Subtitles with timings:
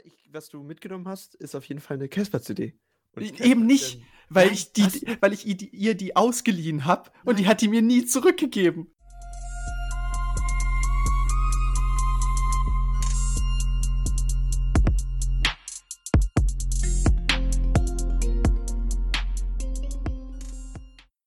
[0.00, 2.74] Aber ich, was du mitgenommen hast, ist auf jeden Fall eine Casper-CD.
[3.16, 7.60] Eben nicht, weil Nein, ich, die, weil ich ihr die ausgeliehen habe und die hat
[7.60, 8.94] die mir nie zurückgegeben.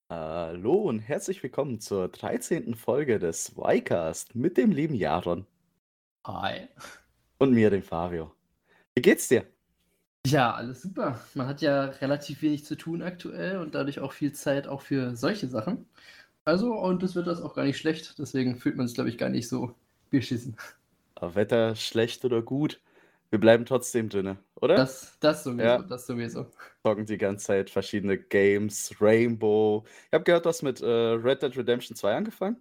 [0.09, 2.75] Hallo und herzlich willkommen zur 13.
[2.75, 5.45] Folge des Y-Cast mit dem lieben Jaron.
[6.25, 6.69] Hi.
[7.37, 8.31] Und mir, dem Fabio.
[8.95, 9.45] Wie geht's dir?
[10.25, 11.20] Ja, alles super.
[11.34, 15.15] Man hat ja relativ wenig zu tun aktuell und dadurch auch viel Zeit auch für
[15.15, 15.85] solche Sachen.
[16.45, 18.17] Also, und es wird das auch gar nicht schlecht.
[18.20, 19.75] Deswegen fühlt man es, glaube ich, gar nicht so
[20.09, 20.55] beschissen.
[21.15, 22.81] Aber Wetter schlecht oder gut,
[23.29, 24.75] wir bleiben trotzdem drin, oder?
[24.75, 25.81] Das, das sowieso, ja.
[25.81, 26.48] das sowieso.
[26.84, 29.84] Zocken die ganze Zeit verschiedene Games, Rainbow.
[30.07, 32.57] Ich habe gehört, du hast mit äh, Red Dead Redemption 2 angefangen.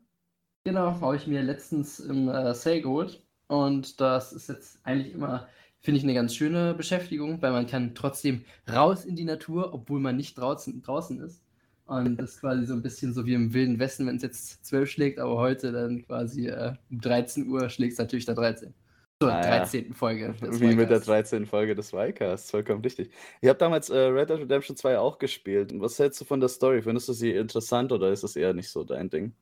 [0.64, 3.22] Genau, habe ich mir letztens im äh, Sale geholt.
[3.48, 5.48] Und das ist jetzt eigentlich immer
[5.82, 10.00] finde ich eine ganz schöne Beschäftigung, weil man kann trotzdem raus in die Natur, obwohl
[10.00, 11.42] man nicht draußen, draußen ist.
[11.86, 14.64] Und das ist quasi so ein bisschen so wie im Wilden Westen, wenn es jetzt
[14.64, 18.72] 12 schlägt, aber heute dann quasi äh, um 13 Uhr schlägt es natürlich da 13.
[19.20, 19.88] Zur ah, 13.
[19.88, 19.94] Ja.
[19.94, 20.34] Folge.
[20.40, 21.46] Wie mit der 13.
[21.46, 23.10] Folge des Ycasts, vollkommen richtig.
[23.40, 25.72] Ich habe damals äh, Red Dead Redemption 2 auch gespielt.
[25.80, 26.82] Was hältst du von der Story?
[26.82, 29.34] Findest du sie interessant oder ist das eher nicht so dein Ding?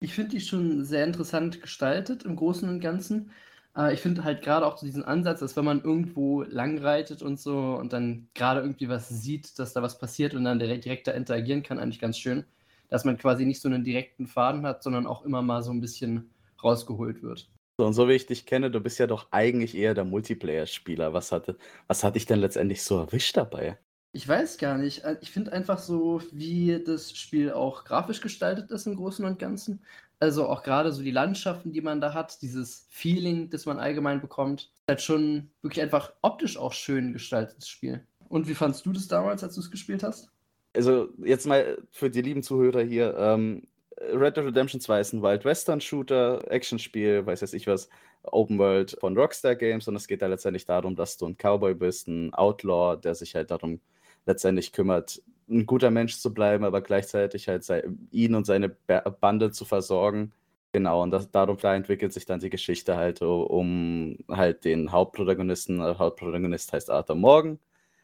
[0.00, 3.30] Ich finde die schon sehr interessant gestaltet im Großen und Ganzen.
[3.76, 7.40] Äh, ich finde halt gerade auch so diesen Ansatz, dass wenn man irgendwo langreitet und
[7.40, 11.06] so und dann gerade irgendwie was sieht, dass da was passiert und dann direkt, direkt
[11.06, 12.44] da interagieren kann, eigentlich ganz schön.
[12.88, 15.80] Dass man quasi nicht so einen direkten Faden hat, sondern auch immer mal so ein
[15.80, 16.30] bisschen
[16.62, 17.50] rausgeholt wird.
[17.78, 21.12] So, und so wie ich dich kenne, du bist ja doch eigentlich eher der Multiplayer-Spieler.
[21.14, 21.56] Was hatte,
[21.86, 23.78] was hat dich denn letztendlich so erwischt dabei?
[24.14, 25.04] Ich weiß gar nicht.
[25.04, 29.38] Äh, ich finde einfach so, wie das Spiel auch grafisch gestaltet ist im Großen und
[29.38, 29.82] Ganzen.
[30.22, 34.20] Also auch gerade so die Landschaften, die man da hat, dieses Feeling, das man allgemein
[34.20, 38.06] bekommt, ist halt schon wirklich einfach optisch auch schön gestaltetes Spiel.
[38.28, 40.30] Und wie fandst du das damals, als du es gespielt hast?
[40.76, 43.66] Also jetzt mal für die lieben Zuhörer hier, ähm,
[44.00, 47.88] Red Dead Redemption 2 ist ein Wild Western Shooter, Actionspiel, weiß jetzt ich was,
[48.22, 51.74] Open World von Rockstar Games und es geht da letztendlich darum, dass du ein Cowboy
[51.74, 53.80] bist, ein Outlaw, der sich halt darum
[54.24, 57.68] letztendlich kümmert, ein guter Mensch zu bleiben, aber gleichzeitig halt
[58.10, 60.32] ihn und seine Bande zu versorgen.
[60.72, 65.78] Genau, und das, darum da entwickelt sich dann die Geschichte halt um halt den Hauptprotagonisten.
[65.78, 67.58] Der Hauptprotagonist heißt Arthur Morgan.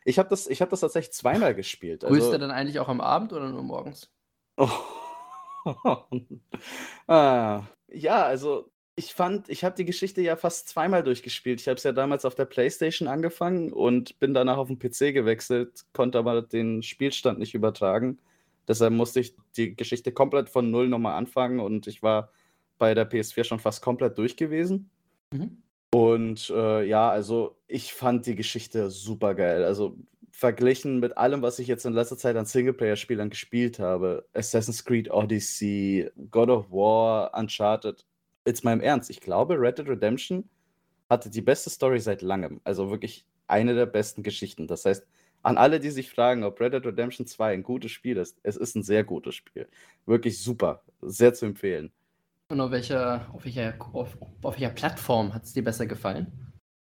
[0.04, 2.04] Ich habe das, hab das tatsächlich zweimal gespielt.
[2.04, 4.10] Also, Grüßt er dann eigentlich auch am Abend oder nur morgens?
[4.56, 4.68] Oh.
[7.06, 7.62] ah.
[7.88, 11.60] Ja, also ich fand, ich habe die Geschichte ja fast zweimal durchgespielt.
[11.60, 15.14] Ich habe es ja damals auf der PlayStation angefangen und bin danach auf den PC
[15.14, 18.18] gewechselt, konnte aber den Spielstand nicht übertragen.
[18.66, 22.32] Deshalb musste ich die Geschichte komplett von Null nochmal anfangen und ich war
[22.76, 24.90] bei der PS4 schon fast komplett durch gewesen.
[25.32, 25.62] Mhm.
[25.94, 29.64] Und äh, ja, also ich fand die Geschichte super geil.
[29.64, 29.96] Also
[30.32, 35.08] verglichen mit allem, was ich jetzt in letzter Zeit an Singleplayer-Spielern gespielt habe, Assassin's Creed
[35.08, 38.04] Odyssey, God of War, Uncharted,
[38.48, 40.48] jetzt mal im Ernst, ich glaube, Red Dead Redemption
[41.08, 42.60] hatte die beste Story seit langem.
[42.64, 44.66] Also wirklich eine der besten Geschichten.
[44.66, 45.06] Das heißt,
[45.42, 48.56] an alle, die sich fragen, ob Red Dead Redemption 2 ein gutes Spiel ist, es
[48.56, 49.68] ist ein sehr gutes Spiel.
[50.06, 50.82] Wirklich super.
[51.00, 51.92] Sehr zu empfehlen.
[52.50, 56.32] Und auf welcher, auf welcher, auf, auf welcher Plattform hat es dir besser gefallen?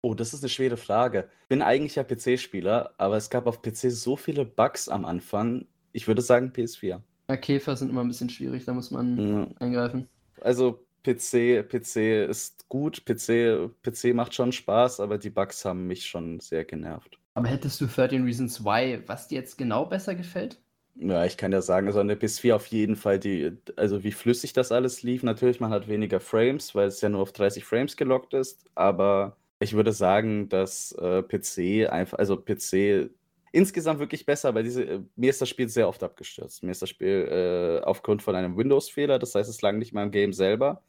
[0.01, 1.27] Oh, das ist eine schwere Frage.
[1.41, 5.65] Ich bin eigentlich ja PC-Spieler, aber es gab auf PC so viele Bugs am Anfang.
[5.91, 7.01] Ich würde sagen PS4.
[7.29, 9.47] Ja, Käfer sind immer ein bisschen schwierig, da muss man ja.
[9.59, 10.07] eingreifen.
[10.39, 16.05] Also PC, PC ist gut, PC, PC macht schon Spaß, aber die Bugs haben mich
[16.05, 17.17] schon sehr genervt.
[17.33, 20.59] Aber hättest du 13 Reasons Why, was dir jetzt genau besser gefällt?
[20.95, 24.11] Ja, ich kann ja sagen, also an der PS4 auf jeden Fall die, also wie
[24.11, 25.23] flüssig das alles lief.
[25.23, 29.37] Natürlich, man hat weniger Frames, weil es ja nur auf 30 Frames gelockt ist, aber
[29.59, 33.11] ich würde sagen, dass äh, PC einfach, also PC
[33.51, 36.63] insgesamt wirklich besser, weil diese, mir ist das Spiel sehr oft abgestürzt.
[36.63, 40.03] Mir ist das Spiel äh, aufgrund von einem Windows-Fehler, das heißt, es lag nicht mal
[40.03, 40.81] im Game selber,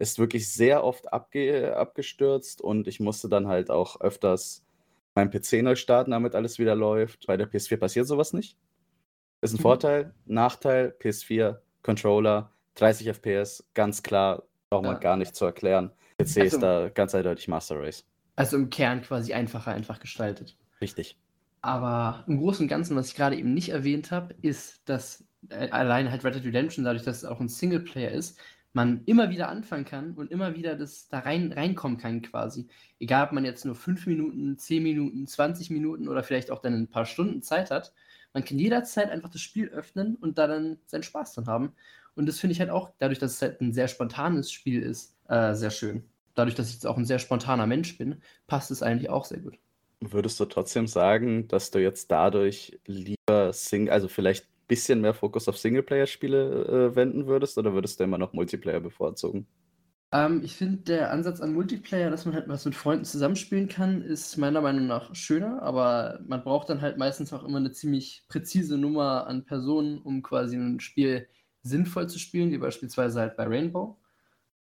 [0.00, 4.64] ist wirklich sehr oft abge abgestürzt und ich musste dann halt auch öfters
[5.14, 7.26] meinen PC neu starten, damit alles wieder läuft.
[7.26, 8.56] Bei der PS4 passiert sowas nicht.
[9.42, 9.62] Ist ein mhm.
[9.62, 14.98] Vorteil, Nachteil, PS4, Controller, 30 FPS, ganz klar, braucht man ja.
[15.00, 15.90] gar nicht zu erklären.
[16.18, 18.06] PC also, ist da ganz eindeutig Master Race.
[18.36, 20.56] Also im Kern quasi einfacher einfach gestaltet.
[20.80, 21.18] Richtig.
[21.60, 25.68] Aber im Großen und Ganzen, was ich gerade eben nicht erwähnt habe, ist, dass äh,
[25.70, 28.38] alleine halt Red Dead Redemption, dadurch, dass es auch ein Singleplayer ist,
[28.72, 32.68] man immer wieder anfangen kann und immer wieder das da rein reinkommen kann quasi.
[32.98, 36.74] Egal, ob man jetzt nur 5 Minuten, 10 Minuten, 20 Minuten oder vielleicht auch dann
[36.74, 37.92] ein paar Stunden Zeit hat.
[38.32, 41.72] Man kann jederzeit einfach das Spiel öffnen und da dann seinen Spaß dran haben.
[42.14, 45.16] Und das finde ich halt auch, dadurch, dass es halt ein sehr spontanes Spiel ist,
[45.28, 48.82] äh, sehr schön dadurch, dass ich jetzt auch ein sehr spontaner Mensch bin, passt es
[48.82, 49.58] eigentlich auch sehr gut.
[50.00, 55.48] Würdest du trotzdem sagen, dass du jetzt dadurch lieber Sing also vielleicht bisschen mehr Fokus
[55.48, 59.46] auf Singleplayer-Spiele äh, wenden würdest oder würdest du immer noch Multiplayer bevorzugen?
[60.12, 64.02] Ähm, ich finde, der Ansatz an Multiplayer, dass man halt was mit Freunden zusammenspielen kann,
[64.02, 68.24] ist meiner Meinung nach schöner, aber man braucht dann halt meistens auch immer eine ziemlich
[68.28, 71.28] präzise Nummer an Personen, um quasi ein Spiel
[71.62, 73.98] sinnvoll zu spielen, wie beispielsweise halt bei Rainbow.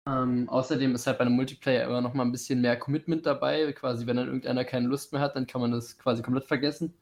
[0.07, 3.73] Ähm, außerdem ist halt bei einem Multiplayer immer noch mal ein bisschen mehr Commitment dabei.
[3.73, 6.95] Quasi, wenn dann irgendeiner keine Lust mehr hat, dann kann man das quasi komplett vergessen.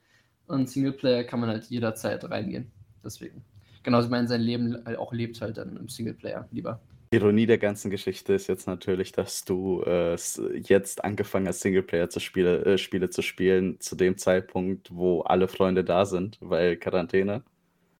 [0.47, 2.73] Und Singleplayer kann man halt jederzeit reingehen.
[3.07, 3.45] Deswegen.
[3.83, 6.81] Genauso wie man sein Leben halt auch lebt halt dann im Singleplayer lieber.
[7.13, 10.17] Ironie der ganzen Geschichte ist jetzt natürlich, dass du äh,
[10.57, 15.47] jetzt angefangen hast, Singleplayer zu Spiele, äh, Spiele zu spielen, zu dem Zeitpunkt, wo alle
[15.47, 17.45] Freunde da sind, weil Quarantäne.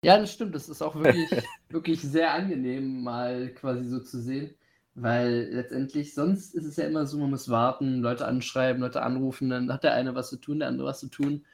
[0.03, 0.55] Ja, das stimmt.
[0.55, 1.31] Das ist auch wirklich,
[1.69, 4.55] wirklich sehr angenehm, mal quasi so zu sehen.
[4.95, 9.51] Weil letztendlich, sonst ist es ja immer so, man muss warten, Leute anschreiben, Leute anrufen,
[9.51, 11.45] dann hat der eine was zu tun, der andere was zu tun.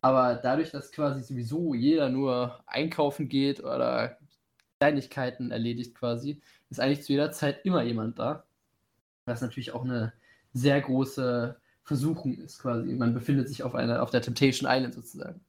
[0.00, 4.18] Aber dadurch, dass quasi sowieso jeder nur einkaufen geht oder
[4.78, 6.40] Kleinigkeiten erledigt quasi,
[6.70, 8.44] ist eigentlich zu jeder Zeit immer jemand da.
[9.24, 10.12] Was natürlich auch eine
[10.52, 12.92] sehr große Versuchung ist quasi.
[12.94, 15.40] Man befindet sich auf, einer, auf der Temptation Island sozusagen.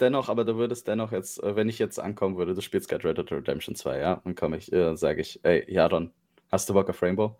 [0.00, 3.08] Dennoch, aber du würdest dennoch jetzt, äh, wenn ich jetzt ankommen würde, du spielst gerade
[3.08, 6.10] Red Dead Redemption 2, ja, dann komme ich, äh, sage ich, ey, Jaron,
[6.50, 7.36] hast du Bock auf Rainbow?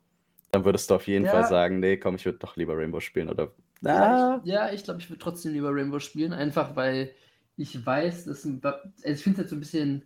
[0.53, 1.31] Dann würdest du auf jeden ja.
[1.31, 3.51] Fall sagen, nee, komm, ich würde doch lieber Rainbow spielen, oder?
[3.83, 7.13] Ja, ich, ja, ich glaube, ich würde trotzdem lieber Rainbow spielen, einfach weil
[7.57, 8.61] ich weiß, dass also
[9.05, 10.05] ich finde es halt so ein bisschen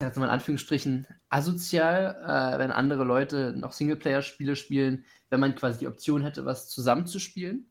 [0.00, 5.80] jetzt mal in Anführungsstrichen, asozial, äh, wenn andere Leute noch Singleplayer-Spiele spielen, wenn man quasi
[5.80, 7.70] die Option hätte, was zusammenzuspielen.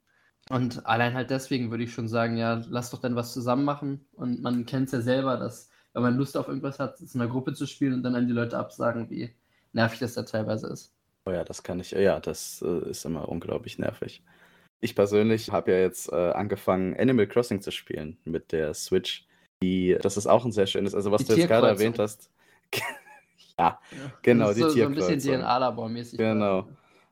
[0.49, 4.05] Und allein halt deswegen würde ich schon sagen, ja, lass doch dann was zusammen machen.
[4.13, 7.29] Und man kennt es ja selber, dass, wenn man Lust auf irgendwas hat, in einer
[7.29, 9.33] Gruppe zu spielen und dann an die Leute absagen, wie
[9.73, 10.93] nervig das da teilweise ist.
[11.25, 14.23] Oh ja, das kann ich, ja, das äh, ist immer unglaublich nervig.
[14.79, 19.25] Ich persönlich habe ja jetzt äh, angefangen, Animal Crossing zu spielen mit der Switch.
[19.63, 22.29] Die, das ist auch ein sehr schönes, also was die du jetzt gerade erwähnt hast.
[22.75, 22.83] ja,
[23.57, 23.79] ja,
[24.21, 25.01] genau, die so, Tierkreuzung.
[25.01, 26.17] So ein bisschen DNA-Labor-mäßig.
[26.19, 26.67] Genau.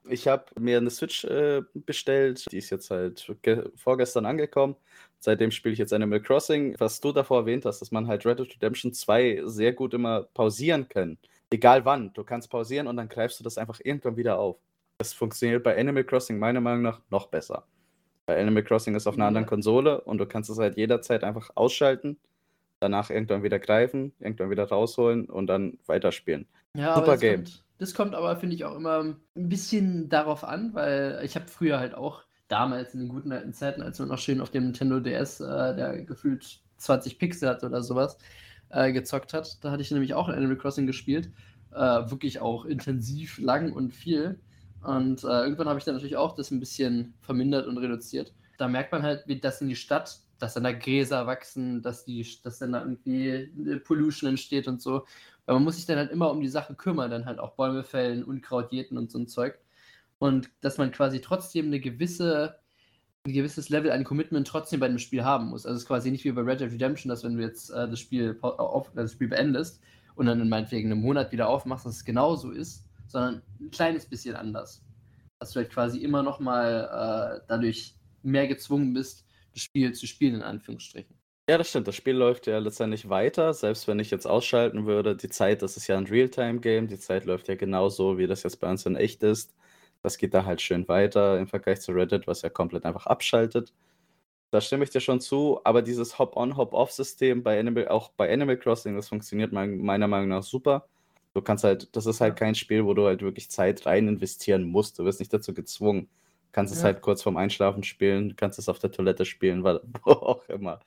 [0.07, 3.31] Ich habe mir eine Switch äh, bestellt, die ist jetzt halt
[3.75, 4.75] vorgestern angekommen.
[5.19, 6.75] Seitdem spiele ich jetzt Animal Crossing.
[6.77, 10.23] Was du davor erwähnt hast, dass man halt Red Dead Redemption 2 sehr gut immer
[10.35, 11.17] pausieren kann.
[11.49, 12.13] Egal wann.
[12.13, 14.57] Du kannst pausieren und dann greifst du das einfach irgendwann wieder auf.
[14.97, 17.67] Das funktioniert bei Animal Crossing meiner Meinung nach noch besser.
[18.25, 21.49] Bei Animal Crossing ist auf einer anderen Konsole und du kannst es halt jederzeit einfach
[21.55, 22.17] ausschalten
[22.79, 26.47] danach irgendwann wieder greifen, irgendwann wieder rausholen und dann weiterspielen.
[26.75, 27.43] Ja, Super Game.
[27.43, 31.47] Kommt, das kommt aber, finde ich, auch immer ein bisschen darauf an, weil ich habe
[31.47, 34.65] früher halt auch damals in den guten alten Zeiten, als man noch schön auf dem
[34.65, 38.17] Nintendo DS, äh, der gefühlt 20 Pixel hat oder sowas,
[38.69, 39.63] äh, gezockt hat.
[39.63, 41.31] Da hatte ich nämlich auch Animal Crossing gespielt.
[41.71, 44.39] Äh, wirklich auch intensiv, lang und viel.
[44.85, 48.33] Und äh, irgendwann habe ich dann natürlich auch das ein bisschen vermindert und reduziert.
[48.57, 52.05] Da merkt man halt, wie das in die Stadt dass dann da Gräser wachsen, dass,
[52.05, 55.05] die, dass dann da irgendwie Pollution entsteht und so.
[55.45, 57.83] Weil man muss sich dann halt immer um die Sache kümmern, dann halt auch Bäume
[57.83, 59.59] fällen, Unkraut jäten und so ein Zeug.
[60.17, 62.59] Und dass man quasi trotzdem eine gewisse,
[63.25, 65.65] ein gewisses Level an Commitment trotzdem bei dem Spiel haben muss.
[65.65, 67.87] Also es ist quasi nicht wie bei Red Dead Redemption, dass wenn du jetzt äh,
[67.87, 69.81] das, Spiel auf, das Spiel beendest
[70.15, 74.05] und dann in meinetwegen einem Monat wieder aufmachst, dass es genauso ist, sondern ein kleines
[74.05, 74.83] bisschen anders.
[75.39, 79.25] Dass du halt quasi immer noch mal äh, dadurch mehr gezwungen bist,
[79.55, 81.15] Spiel zu spielen, in Anführungsstrichen.
[81.47, 81.87] Ja, das stimmt.
[81.87, 85.15] Das Spiel läuft ja letztendlich weiter, selbst wenn ich jetzt ausschalten würde.
[85.15, 88.59] Die Zeit, das ist ja ein Realtime-Game, die Zeit läuft ja genauso, wie das jetzt
[88.59, 89.53] bei uns in echt ist.
[90.01, 93.73] Das geht da halt schön weiter im Vergleich zu Reddit, was ja komplett einfach abschaltet.
[94.51, 98.57] Da stimme ich dir schon zu, aber dieses Hop-on, Hop-off-System bei Animal, auch bei Animal
[98.57, 100.87] Crossing, das funktioniert meiner Meinung nach super.
[101.35, 104.63] Du kannst halt, das ist halt kein Spiel, wo du halt wirklich Zeit rein investieren
[104.63, 104.97] musst.
[104.97, 106.09] Du wirst nicht dazu gezwungen
[106.55, 106.77] kannst ja.
[106.77, 109.63] es halt kurz vorm Einschlafen spielen, kannst es auf der Toilette spielen,
[110.05, 110.79] wo auch immer.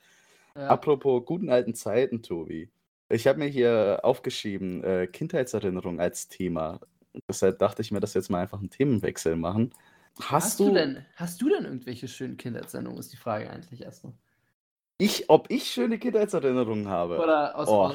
[0.55, 0.67] Ja.
[0.67, 2.71] Apropos guten alten Zeiten, Tobi.
[3.07, 6.79] Ich habe mir hier aufgeschrieben, äh, Kindheitserinnerung als Thema.
[7.27, 9.71] Deshalb dachte ich mir, dass wir jetzt mal einfach einen Themenwechsel machen.
[10.19, 13.83] Hast, hast du, du, denn, hast du denn irgendwelche schönen Kindheitserinnerungen, ist die Frage eigentlich
[13.83, 14.13] erstmal.
[14.97, 17.19] Ich, ob ich schöne Kindheitserinnerungen habe?
[17.19, 17.93] Oder aus, oh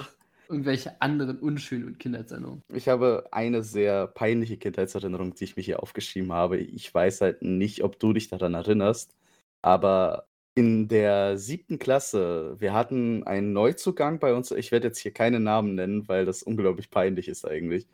[0.54, 2.62] irgendwelche anderen unschönen Kindheitserinnerungen?
[2.72, 6.58] Ich habe eine sehr peinliche Kindheitserinnerung, die ich mir hier aufgeschrieben habe.
[6.58, 9.14] Ich weiß halt nicht, ob du dich daran erinnerst,
[9.62, 14.52] aber in der siebten Klasse, wir hatten einen Neuzugang bei uns.
[14.52, 17.88] Ich werde jetzt hier keine Namen nennen, weil das unglaublich peinlich ist eigentlich.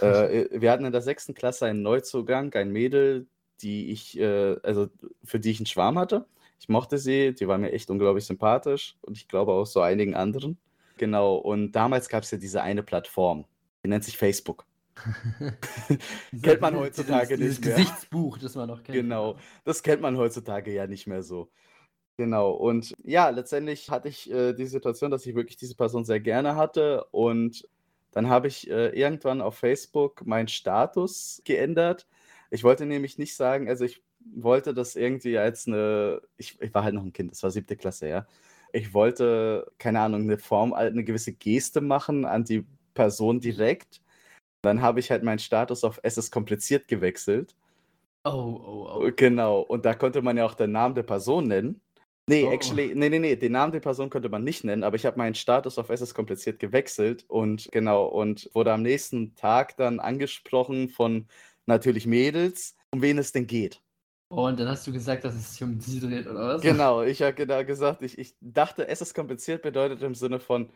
[0.00, 3.26] Äh, wir hatten in der sechsten Klasse einen Neuzugang, ein Mädel,
[3.62, 4.88] die ich, äh, also
[5.24, 6.26] für die ich einen Schwarm hatte.
[6.60, 10.14] Ich mochte sie, die war mir echt unglaublich sympathisch und ich glaube auch so einigen
[10.14, 10.58] anderen.
[10.96, 13.46] Genau, und damals gab es ja diese eine Plattform,
[13.84, 14.64] die nennt sich Facebook.
[16.42, 17.76] kennt man heutzutage dieses, nicht mehr.
[17.76, 18.96] Gesichtsbuch, das man noch kennt.
[18.96, 21.50] Genau, das kennt man heutzutage ja nicht mehr so.
[22.16, 26.20] Genau, und ja, letztendlich hatte ich äh, die Situation, dass ich wirklich diese Person sehr
[26.20, 27.68] gerne hatte und
[28.12, 32.06] dann habe ich äh, irgendwann auf Facebook meinen Status geändert.
[32.50, 36.84] Ich wollte nämlich nicht sagen, also ich wollte das irgendwie als eine, ich, ich war
[36.84, 38.26] halt noch ein Kind, das war siebte Klasse, ja.
[38.74, 44.02] Ich wollte, keine Ahnung, eine Form, eine gewisse Geste machen an die Person direkt.
[44.62, 47.54] Dann habe ich halt meinen Status auf Es ist kompliziert gewechselt.
[48.24, 49.10] Oh, oh, oh.
[49.14, 51.80] Genau, und da konnte man ja auch den Namen der Person nennen.
[52.28, 52.50] Nee, Oh.
[52.50, 55.18] actually, nee, nee, nee, den Namen der Person könnte man nicht nennen, aber ich habe
[55.18, 60.88] meinen Status auf SS kompliziert gewechselt und genau, und wurde am nächsten Tag dann angesprochen
[60.88, 61.28] von
[61.66, 63.83] natürlich Mädels, um wen es denn geht.
[64.34, 66.62] Und dann hast du gesagt, dass es sich um sie dreht, oder was?
[66.62, 70.70] Genau, ich habe genau gesagt, ich, ich dachte, es ist kompliziert bedeutet im Sinne von,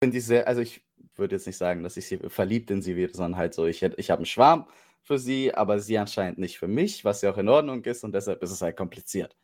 [0.00, 0.82] bin die sehr, also ich
[1.16, 3.82] würde jetzt nicht sagen, dass ich sie verliebt in sie wäre, sondern halt so, ich,
[3.82, 4.66] ich habe einen Schwarm
[5.02, 8.12] für sie, aber sie anscheinend nicht für mich, was ja auch in Ordnung ist und
[8.14, 9.36] deshalb ist es halt kompliziert.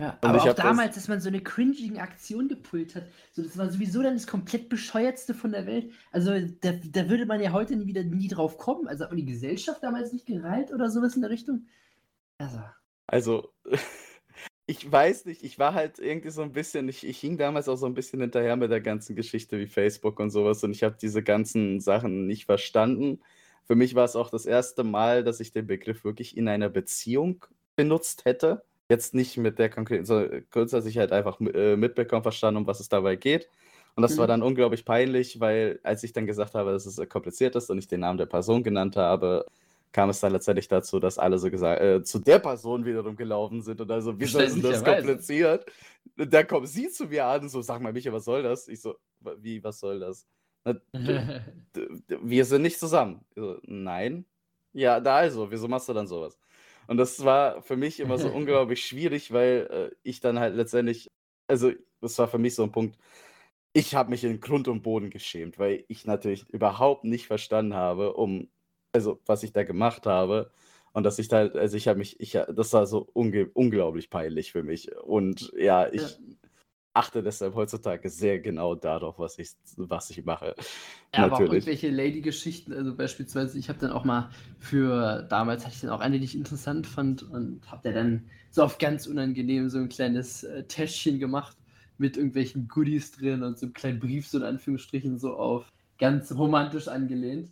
[0.00, 3.04] Ja, Und aber auch hab das- damals, dass man so eine cringigen Aktion gepult hat,
[3.32, 5.92] so, das war sowieso dann das komplett bescheuertste von der Welt.
[6.10, 6.30] Also
[6.62, 8.88] da, da würde man ja heute nie wieder nie drauf kommen.
[8.88, 11.66] Also hat man die Gesellschaft damals nicht gereilt oder sowas in der Richtung?
[12.38, 12.60] Also,
[13.10, 13.52] Also,
[14.66, 17.76] ich weiß nicht, ich war halt irgendwie so ein bisschen, ich, ich hing damals auch
[17.76, 20.96] so ein bisschen hinterher mit der ganzen Geschichte wie Facebook und sowas und ich habe
[21.00, 23.20] diese ganzen Sachen nicht verstanden.
[23.66, 26.68] Für mich war es auch das erste Mal, dass ich den Begriff wirklich in einer
[26.70, 27.44] Beziehung
[27.76, 28.64] benutzt hätte.
[28.90, 32.66] Jetzt nicht mit der konkreten, so kurz, dass ich halt einfach äh, mitbekommen, verstanden, um
[32.68, 33.48] was es dabei geht.
[33.96, 34.28] Und das war Mhm.
[34.28, 37.88] dann unglaublich peinlich, weil als ich dann gesagt habe, dass es kompliziert ist und ich
[37.88, 39.46] den Namen der Person genannt habe,
[39.92, 43.62] kam es dann letztendlich dazu, dass alle so gesagt, äh, zu der Person wiederum gelaufen
[43.62, 45.66] sind und also, wieso ist denn das kompliziert?
[46.18, 48.68] Und dann kommen sie zu mir an, so, sag mal, Micha, was soll das?
[48.68, 50.26] Ich so, "Wa- wie, was soll das?
[52.22, 53.24] Wir sind nicht zusammen.
[53.34, 54.26] So, nein.
[54.72, 56.38] Ja, da also, wieso machst du dann sowas?
[56.86, 61.08] Und das war für mich immer so unglaublich schwierig, weil äh, ich dann halt letztendlich,
[61.48, 62.98] also das war für mich so ein Punkt,
[63.72, 68.14] ich habe mich in Grund und Boden geschämt, weil ich natürlich überhaupt nicht verstanden habe,
[68.14, 68.50] um,
[68.92, 70.50] also was ich da gemacht habe.
[70.92, 74.50] Und dass ich da, also ich habe mich, ich, das war so unge unglaublich peinlich
[74.52, 74.94] für mich.
[74.96, 76.08] Und ja, ich Ja.
[76.94, 80.56] achte deshalb heutzutage sehr genau darauf, was ich, was ich mache.
[81.14, 81.52] Ja, aber auch Natürlich.
[81.52, 84.30] irgendwelche Lady-Geschichten, also beispielsweise, ich habe dann auch mal
[84.60, 88.30] für, damals hatte ich dann auch eine, die ich interessant fand und habe da dann
[88.50, 91.56] so auf ganz unangenehm so ein kleines äh, Täschchen gemacht
[91.98, 95.68] mit irgendwelchen Goodies drin und so einem kleinen Brief, so in Anführungsstrichen, so auf
[95.98, 97.50] ganz romantisch angelehnt.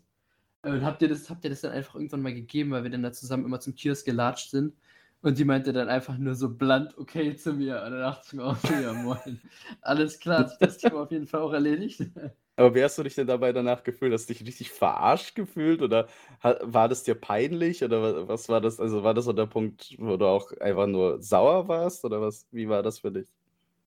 [0.62, 2.90] Äh, Und habt ihr das, habt ihr das dann einfach irgendwann mal gegeben, weil wir
[2.90, 4.74] dann da zusammen immer zum Kiosk gelatscht sind?
[5.20, 7.76] Und die meinte dann einfach nur so bland okay zu mir.
[7.82, 9.40] Und dann dachte ich mir auch, so, ja moin.
[9.80, 12.00] Alles klar, hat sich das Thema auf jeden Fall auch erledigt.
[12.56, 14.12] Aber wie hast du dich denn dabei danach gefühlt?
[14.12, 16.08] Hast du dich richtig verarscht gefühlt oder
[16.42, 18.80] war das dir peinlich oder wa- was war das?
[18.80, 22.48] Also war das so der Punkt, wo du auch einfach nur sauer warst oder was?
[22.50, 23.28] Wie war das für dich?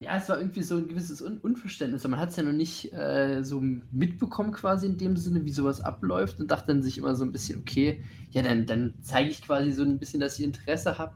[0.02, 2.08] Ja, es war irgendwie so ein gewisses Un Unverständnis.
[2.08, 5.80] Man hat es ja noch nicht äh, so mitbekommen, quasi in dem Sinne, wie sowas
[5.80, 9.44] abläuft und dachte dann sich immer so ein bisschen, okay, ja, dann, dann zeige ich
[9.44, 11.14] quasi so ein bisschen, dass ich Interesse habe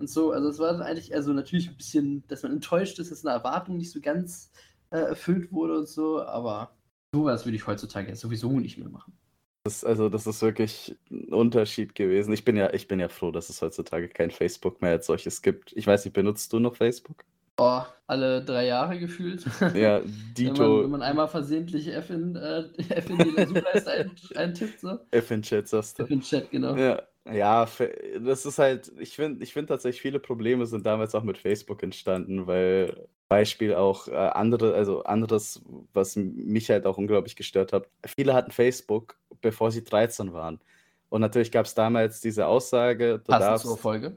[0.00, 0.32] und so.
[0.32, 3.76] Also es war eigentlich also natürlich ein bisschen, dass man enttäuscht ist, dass eine Erwartung
[3.76, 4.50] nicht so ganz
[4.90, 6.76] äh, erfüllt wurde und so, aber
[7.14, 9.16] sowas würde ich heutzutage ja sowieso nicht mehr machen.
[9.62, 12.32] Das, also das ist wirklich ein Unterschied gewesen.
[12.32, 15.40] Ich bin ja, ich bin ja froh, dass es heutzutage kein Facebook mehr als solches
[15.40, 15.72] gibt.
[15.76, 17.24] Ich weiß nicht, benutzt du noch Facebook?
[17.56, 19.44] Oh, alle drei Jahre gefühlt.
[19.74, 24.10] Ja, Wenn man, wenn Dito, man einmal versehentlich F in, äh, F in die ein,
[24.36, 24.98] eintippt, so.
[25.10, 26.02] F in Chat sagst du.
[26.04, 26.74] F in Chat, genau.
[26.76, 27.66] Ja, ja,
[28.20, 31.82] das ist halt, ich finde, ich finde tatsächlich, viele Probleme sind damals auch mit Facebook
[31.82, 35.62] entstanden, weil Beispiel auch äh, andere, also anderes,
[35.94, 37.88] was mich halt auch unglaublich gestört hat.
[38.04, 40.60] Viele hatten Facebook, bevor sie 13 waren.
[41.08, 43.66] Und natürlich gab es damals diese Aussage, du Passend darfst.
[43.66, 44.16] zur Folge.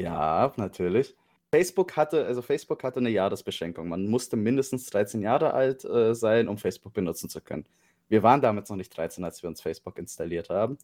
[0.00, 1.16] Ja, natürlich.
[1.50, 3.88] Facebook hatte, also Facebook hatte eine Jahresbeschränkung.
[3.88, 7.64] Man musste mindestens 13 Jahre alt äh, sein, um Facebook benutzen zu können.
[8.08, 10.78] Wir waren damals noch nicht 13, als wir uns Facebook installiert haben.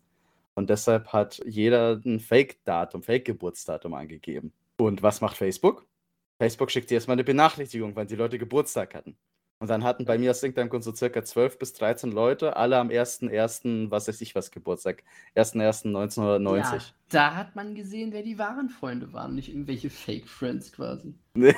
[0.55, 4.53] Und deshalb hat jeder ein Fake-Datum, Fake-Geburtsdatum angegeben.
[4.77, 5.87] Und was macht Facebook?
[6.39, 9.17] Facebook schickt dir erstmal eine Benachrichtigung, wann die Leute Geburtstag hatten.
[9.65, 12.77] Und dann hatten bei mir aus irgendeinem Grund so circa 12 bis 13 Leute, alle
[12.77, 15.05] am 1.1., was weiß ich was, Geburtstag.
[15.37, 16.59] 1.1.1990.
[16.59, 16.79] Ja,
[17.09, 21.15] da hat man gesehen, wer die wahren Freunde waren, nicht irgendwelche Fake-Friends quasi.
[21.37, 21.55] Nee,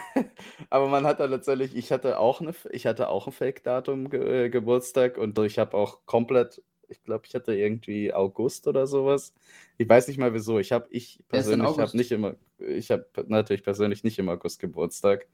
[0.70, 4.44] aber man hat dann letztendlich, ich hatte auch eine, ich hatte auch ein Fake-Datum ge
[4.44, 9.34] äh, Geburtstag und ich habe auch komplett, ich glaube, ich hatte irgendwie August oder sowas.
[9.78, 10.60] Ich weiß nicht mal wieso.
[10.60, 15.26] Ich habe, ich persönlich habe nicht immer, ich habe natürlich persönlich nicht im August Geburtstag.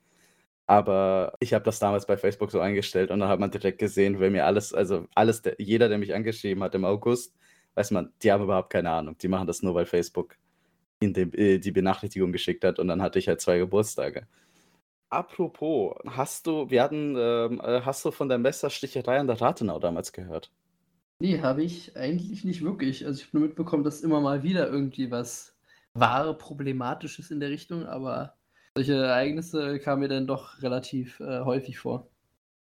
[0.66, 4.20] Aber ich habe das damals bei Facebook so eingestellt und dann hat man direkt gesehen,
[4.20, 7.34] wer mir alles, also alles, der, jeder, der mich angeschrieben hat im August,
[7.74, 9.16] weiß man, die haben überhaupt keine Ahnung.
[9.18, 10.36] Die machen das nur, weil Facebook
[11.00, 14.26] ihnen die, äh, die Benachrichtigung geschickt hat und dann hatte ich halt zwei Geburtstage.
[15.10, 19.78] Apropos, hast du, wir hatten, ähm, äh, hast du von der Messersticherei an der Rathenau
[19.78, 20.50] damals gehört?
[21.18, 23.04] Nee, habe ich eigentlich nicht wirklich.
[23.04, 25.54] Also ich habe nur mitbekommen, dass immer mal wieder irgendwie was
[25.92, 28.34] wahre Problematisches in der Richtung, aber
[28.74, 32.08] solche Ereignisse kamen mir dann doch relativ äh, häufig vor.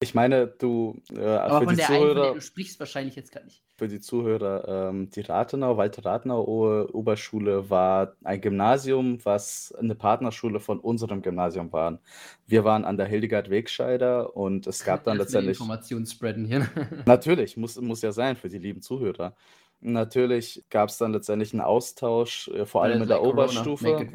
[0.03, 3.15] Ich meine, du, äh, Aber für von die der einen, von der du sprichst, wahrscheinlich
[3.15, 3.61] jetzt gar nicht.
[3.77, 6.43] für die Zuhörer, ähm, die Rathenau, Walter Rathenau
[6.91, 11.99] Oberschule war ein Gymnasium, was eine Partnerschule von unserem Gymnasium war.
[12.47, 15.59] Wir waren an der Hildegard Wegscheider und es gab dann letztendlich.
[15.59, 16.67] Informationen spreaden hier.
[17.05, 19.35] Natürlich, muss, muss ja sein für die lieben Zuhörer.
[19.81, 24.07] Natürlich gab es dann letztendlich einen Austausch, äh, vor allem in der Corona, Oberstufe.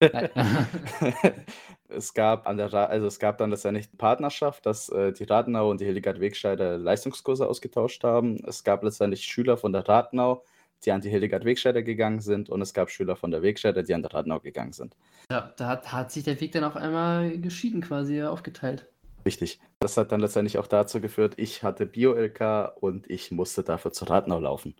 [1.88, 5.24] Es gab an der Ra also es gab dann letztendlich eine Partnerschaft, dass äh, die
[5.24, 8.42] Rathenau und die Hildegard Wegscheider Leistungskurse ausgetauscht haben.
[8.44, 10.42] Es gab letztendlich Schüler von der Rathenau,
[10.84, 13.94] die an die Hildegard Wegscheider gegangen sind und es gab Schüler von der Wegscheider, die
[13.94, 14.96] an der Rathenau gegangen sind.
[15.30, 18.86] Ja, da hat, hat sich der Weg dann auf einmal geschieden quasi aufgeteilt.
[19.24, 19.60] Richtig.
[19.80, 24.10] Das hat dann letztendlich auch dazu geführt, ich hatte Bio-LK und ich musste dafür zur
[24.10, 24.74] Rathenau laufen.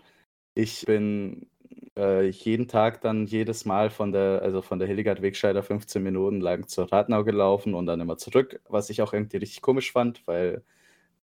[0.54, 1.48] Ich bin
[1.96, 6.40] äh, jeden Tag dann jedes Mal von der, also von der Hildegard Wegscheider 15 Minuten
[6.40, 10.26] lang zur Rathenau gelaufen und dann immer zurück, was ich auch irgendwie richtig komisch fand,
[10.26, 10.62] weil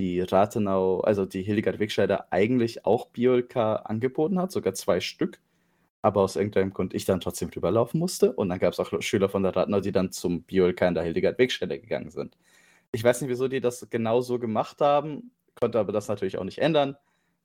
[0.00, 5.40] die Rathenau, also die Hildegard Wegscheider eigentlich auch BioLK angeboten hat, sogar zwei Stück,
[6.02, 9.28] aber aus irgendeinem Grund ich dann trotzdem rüberlaufen musste und dann gab es auch Schüler
[9.28, 12.36] von der Rathenau, die dann zum BioLK in der Hildegard Wegscheider gegangen sind.
[12.92, 16.44] Ich weiß nicht, wieso die das genau so gemacht haben, konnte aber das natürlich auch
[16.44, 16.96] nicht ändern,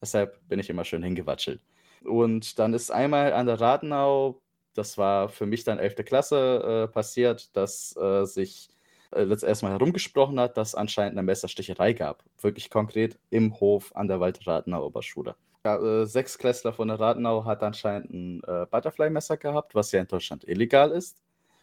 [0.02, 1.62] deshalb bin ich immer schön hingewatschelt.
[2.06, 4.42] Und dann ist einmal an der Rathenau,
[4.74, 6.06] das war für mich dann 11.
[6.06, 8.70] Klasse, äh, passiert, dass äh, sich
[9.12, 12.24] äh, letzt erstmal herumgesprochen hat, dass anscheinend eine Messersticherei gab.
[12.42, 15.36] Wirklich konkret im Hof an der Walter-Rathenau Oberschule.
[15.66, 20.02] Ja, äh, sechs Klässler von der Rathenau hat anscheinend ein äh, Butterfly-Messer gehabt, was ja
[20.02, 21.18] in Deutschland illegal ist.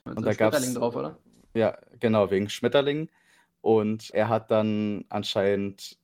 [0.05, 1.19] Mit und da gab es drauf, oder?
[1.55, 3.11] Ja, genau, wegen Schmetterlingen.
[3.61, 5.99] Und er hat dann anscheinend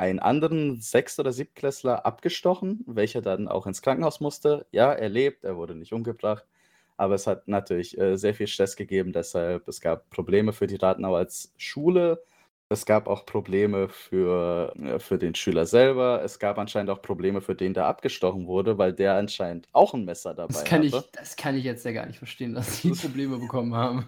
[0.00, 4.66] einen anderen Sechst- oder Siebtklässler abgestochen, welcher dann auch ins Krankenhaus musste.
[4.72, 6.46] Ja, er lebt, er wurde nicht umgebracht,
[6.96, 10.76] aber es hat natürlich äh, sehr viel Stress gegeben, deshalb es gab Probleme für die
[10.76, 12.22] Rathenau als Schule.
[12.70, 16.22] Es gab auch Probleme für, äh, für den Schüler selber.
[16.24, 20.06] Es gab anscheinend auch Probleme für den, der abgestochen wurde, weil der anscheinend auch ein
[20.06, 21.04] Messer dabei das kann hatte.
[21.04, 24.06] Ich, das kann ich jetzt ja gar nicht verstehen, dass die Probleme bekommen haben.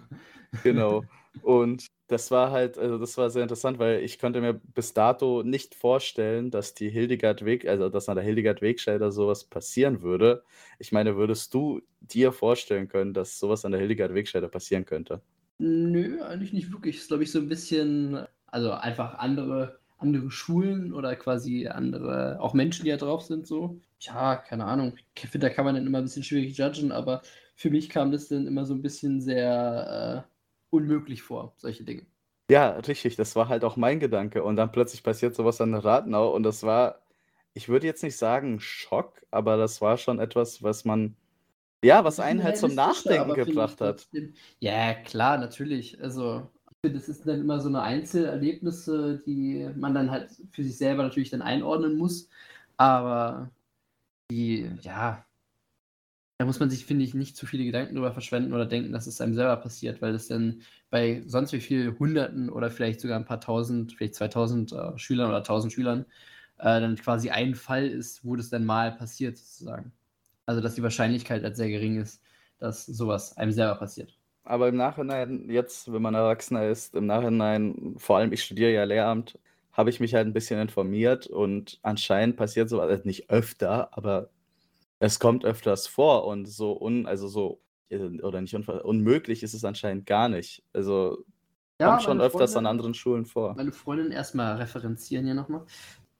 [0.63, 1.03] Genau.
[1.41, 5.43] Und das war halt, also das war sehr interessant, weil ich konnte mir bis dato
[5.43, 10.43] nicht vorstellen, dass die Hildegard Weg, also dass an der Hildegard Wegscheider sowas passieren würde.
[10.79, 15.21] Ich meine, würdest du dir vorstellen können, dass sowas an der Hildegard Wegscheider passieren könnte?
[15.59, 16.95] Nö, eigentlich nicht wirklich.
[16.95, 22.39] Das ist, glaube ich, so ein bisschen, also einfach andere, andere Schulen oder quasi andere,
[22.41, 23.79] auch Menschen, die da drauf sind, so.
[23.99, 24.97] Ja, keine Ahnung.
[25.15, 27.21] Ich finde, da kann man dann immer ein bisschen schwierig judgen, aber
[27.55, 30.25] für mich kam das dann immer so ein bisschen sehr.
[30.27, 30.32] Äh,
[30.73, 32.05] unmöglich vor, solche Dinge.
[32.49, 34.43] Ja, richtig, das war halt auch mein Gedanke.
[34.43, 37.01] Und dann plötzlich passiert sowas an der Rathenau und das war,
[37.53, 41.15] ich würde jetzt nicht sagen Schock, aber das war schon etwas, was man,
[41.83, 44.07] ja, was einen halt zum Nachdenken gebracht hat.
[44.59, 46.01] Ja, klar, natürlich.
[46.01, 50.63] Also, ich finde, es ist dann immer so eine Einzelerlebnisse, die man dann halt für
[50.63, 52.29] sich selber natürlich dann einordnen muss.
[52.77, 53.49] Aber
[54.31, 55.25] die, ja,
[56.37, 59.07] da muss man sich, finde ich, nicht zu viele Gedanken darüber verschwenden oder denken, dass
[59.07, 63.17] es einem selber passiert, weil das dann bei sonst wie vielen Hunderten oder vielleicht sogar
[63.17, 66.05] ein paar Tausend, vielleicht 2000 äh, Schülern oder 1000 Schülern
[66.57, 69.91] äh, dann quasi ein Fall ist, wo das dann mal passiert, sozusagen.
[70.45, 72.21] Also, dass die Wahrscheinlichkeit halt sehr gering ist,
[72.59, 74.17] dass sowas einem selber passiert.
[74.43, 78.83] Aber im Nachhinein, jetzt, wenn man Erwachsener ist, im Nachhinein, vor allem ich studiere ja
[78.83, 79.39] Lehramt,
[79.71, 84.29] habe ich mich halt ein bisschen informiert und anscheinend passiert sowas, also nicht öfter, aber
[85.03, 89.65] es kommt öfters vor und so un also so äh, oder nicht unmöglich ist es
[89.65, 90.63] anscheinend gar nicht.
[90.71, 91.25] Also,
[91.79, 93.53] Ja, kommt schon öfters an anderen Schulen vor.
[93.55, 95.65] meine Freundin erstmal referenzieren hier nochmal.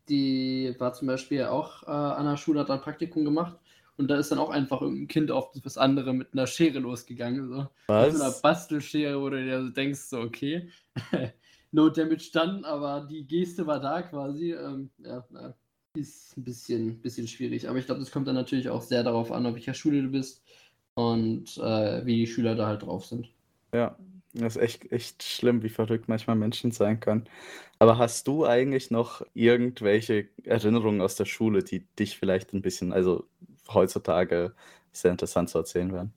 [0.09, 3.57] Die war zum Beispiel auch äh, an der Schule, hat ein Praktikum gemacht
[3.95, 7.47] und da ist dann auch einfach irgendein Kind auf das andere mit einer Schere losgegangen.
[7.47, 7.55] So.
[7.87, 10.69] Mit so einer Bastelschere, wo du dir denkst, so, okay,
[11.71, 14.51] no damage done, aber die Geste war da quasi.
[14.51, 15.55] Ähm, ja, na,
[15.95, 17.69] ist ein bisschen, bisschen schwierig.
[17.69, 20.09] Aber ich glaube, das kommt dann natürlich auch sehr darauf an, auf welcher Schule du
[20.09, 20.43] bist
[20.95, 23.29] und äh, wie die Schüler da halt drauf sind.
[23.73, 23.97] Ja,
[24.33, 27.25] das ist echt, echt schlimm, wie verrückt manchmal Menschen sein können.
[27.79, 32.93] Aber hast du eigentlich noch irgendwelche Erinnerungen aus der Schule, die dich vielleicht ein bisschen,
[32.93, 33.27] also
[33.71, 34.53] heutzutage
[34.91, 36.13] sehr interessant zu erzählen wären?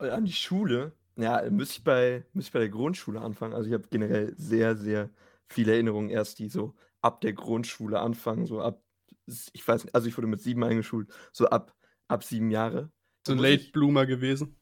[0.00, 0.92] Äh, an die Schule?
[1.16, 3.54] Ja, müsste ich bei, müsste ich bei der Grundschule anfangen.
[3.54, 5.10] Also ich habe generell sehr, sehr
[5.48, 8.83] viele Erinnerungen erst, die so ab der Grundschule anfangen, so ab
[9.26, 11.74] ich weiß nicht, also ich wurde mit sieben eingeschult, so ab,
[12.08, 12.90] ab sieben Jahre.
[13.26, 14.56] So ein Late Bloomer gewesen.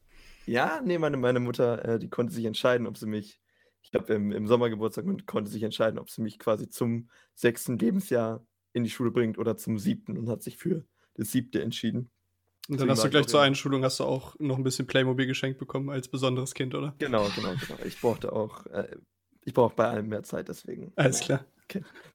[0.45, 3.39] Ja, nee, meine, meine Mutter, äh, die konnte sich entscheiden, ob sie mich,
[3.81, 7.77] ich glaube im, im Sommergeburtstag und konnte sich entscheiden, ob sie mich quasi zum sechsten
[7.77, 12.09] Lebensjahr in die Schule bringt oder zum siebten und hat sich für das siebte entschieden.
[12.69, 14.63] Und dann Deswegen hast du ich gleich zur in- Einschulung hast du auch noch ein
[14.63, 16.95] bisschen Playmobil geschenkt bekommen als besonderes Kind, oder?
[16.97, 17.79] Genau, genau, genau.
[17.83, 18.95] Ich brauchte auch, äh,
[19.43, 20.93] ich brauche bei allem mehr Zeit, deswegen.
[20.95, 21.45] Alles klar.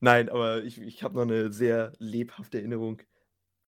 [0.01, 3.03] Nein, aber ich, ich habe noch eine sehr lebhafte Erinnerung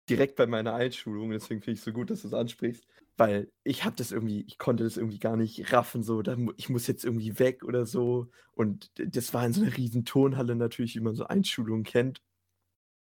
[0.10, 1.32] direkt bei meiner Einschulung.
[1.32, 2.86] Deswegen finde ich es so gut, dass du es ansprichst.
[3.18, 6.70] Weil ich habe das irgendwie, ich konnte das irgendwie gar nicht raffen, so, da, ich
[6.70, 8.30] muss jetzt irgendwie weg oder so.
[8.54, 12.22] Und das war in so einer riesen Turnhalle natürlich, wie man so Einschulungen kennt.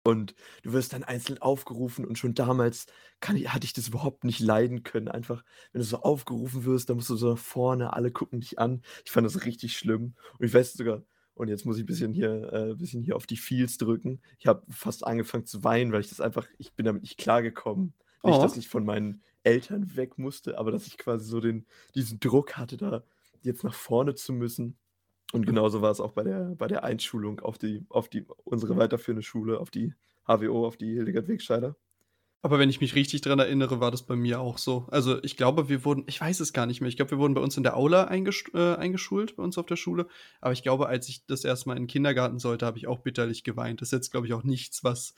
[0.04, 2.86] Und du wirst dann einzeln aufgerufen und schon damals
[3.34, 5.08] ich, hatte ich das überhaupt nicht leiden können.
[5.08, 8.58] Einfach, wenn du so aufgerufen wirst, dann musst du so nach vorne, alle gucken dich
[8.58, 8.82] an.
[9.04, 10.14] Ich fand das richtig schlimm.
[10.38, 11.02] Und ich weiß sogar,
[11.38, 14.20] und jetzt muss ich ein bisschen hier, äh, bisschen hier auf die Feels drücken.
[14.38, 17.94] Ich habe fast angefangen zu weinen, weil ich das einfach, ich bin damit nicht klargekommen.
[18.24, 18.42] Nicht, Oh.
[18.42, 22.56] dass ich von meinen Eltern weg musste, aber dass ich quasi so den, diesen Druck
[22.56, 23.04] hatte, da
[23.42, 24.76] jetzt nach vorne zu müssen.
[25.32, 28.76] Und genauso war es auch bei der, bei der Einschulung auf die, auf die, unsere
[28.76, 29.94] weiterführende Schule, auf die
[30.26, 31.76] HWO, auf die Hildegard Wegscheider.
[32.40, 34.86] Aber wenn ich mich richtig dran erinnere, war das bei mir auch so.
[34.90, 37.34] Also ich glaube, wir wurden, ich weiß es gar nicht mehr, ich glaube, wir wurden
[37.34, 40.06] bei uns in der Aula eingesch äh, eingeschult, bei uns auf der Schule.
[40.40, 43.00] Aber ich glaube, als ich das erste Mal in den Kindergarten sollte, habe ich auch
[43.00, 43.80] bitterlich geweint.
[43.80, 45.14] Das ist jetzt, glaube ich, auch nichts, was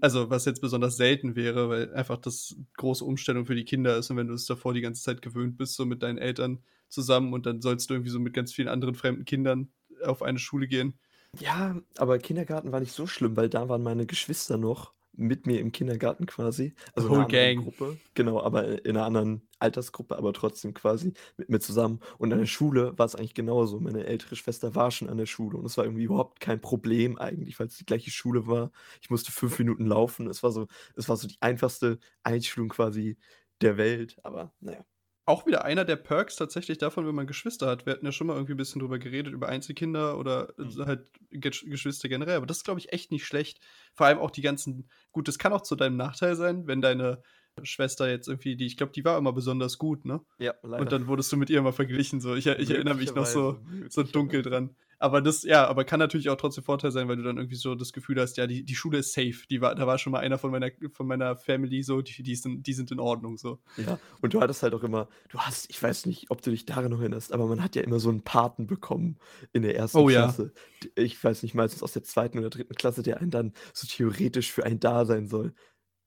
[0.00, 4.10] also was jetzt besonders selten wäre, weil einfach das große Umstellung für die Kinder ist
[4.10, 7.32] und wenn du es davor die ganze Zeit gewöhnt bist, so mit deinen Eltern zusammen
[7.32, 9.68] und dann sollst du irgendwie so mit ganz vielen anderen fremden Kindern
[10.04, 10.94] auf eine Schule gehen.
[11.38, 15.60] Ja, aber Kindergarten war nicht so schlimm, weil da waren meine Geschwister noch mit mir
[15.60, 16.74] im Kindergarten quasi.
[16.94, 17.64] Also in Whole einer anderen gang.
[17.64, 17.98] Gruppe.
[18.14, 22.00] Genau, aber in einer anderen Altersgruppe, aber trotzdem quasi mit mir zusammen.
[22.18, 23.80] Und an der Schule war es eigentlich genauso.
[23.80, 27.18] Meine ältere Schwester war schon an der Schule und es war irgendwie überhaupt kein Problem
[27.18, 28.70] eigentlich, weil es die gleiche Schule war.
[29.00, 30.28] Ich musste fünf Minuten laufen.
[30.28, 33.16] Es war so, es war so die einfachste Einschulung quasi
[33.60, 34.18] der Welt.
[34.22, 34.84] Aber naja.
[35.26, 37.86] Auch wieder einer der Perks tatsächlich davon, wenn man Geschwister hat.
[37.86, 40.84] Wir hatten ja schon mal irgendwie ein bisschen drüber geredet, über Einzelkinder oder Mhm.
[40.86, 42.36] halt Gesch Geschwister generell.
[42.36, 43.60] Aber das ist, glaube ich, echt nicht schlecht.
[43.94, 47.22] Vor allem auch die ganzen, gut, das kann auch zu deinem Nachteil sein, wenn deine
[47.62, 50.20] Schwester jetzt irgendwie, die, ich glaube, die war immer besonders gut, ne?
[50.38, 50.82] Ja, leider.
[50.82, 52.20] Und dann wurdest du mit ihr immer verglichen.
[52.20, 52.34] So.
[52.34, 54.74] Ich, ich erinnere mich noch so, so dunkel dran.
[54.98, 57.74] Aber das, ja, aber kann natürlich auch trotzdem Vorteil sein, weil du dann irgendwie so
[57.74, 59.46] das Gefühl hast, ja, die, die Schule ist safe.
[59.50, 62.36] Die war, da war schon mal einer von meiner, von meiner Family so, die, die,
[62.36, 63.36] sind, die sind in Ordnung.
[63.36, 63.60] So.
[63.76, 66.66] Ja, und du hattest halt auch immer, du hast, ich weiß nicht, ob du dich
[66.66, 69.18] daran noch erinnerst, aber man hat ja immer so einen Paten bekommen
[69.52, 70.22] in der ersten Oh ja.
[70.22, 70.52] Klasse.
[70.82, 73.86] D- Ich weiß nicht, meistens aus der zweiten oder dritten Klasse, der einen dann so
[73.86, 75.54] theoretisch für einen da sein soll.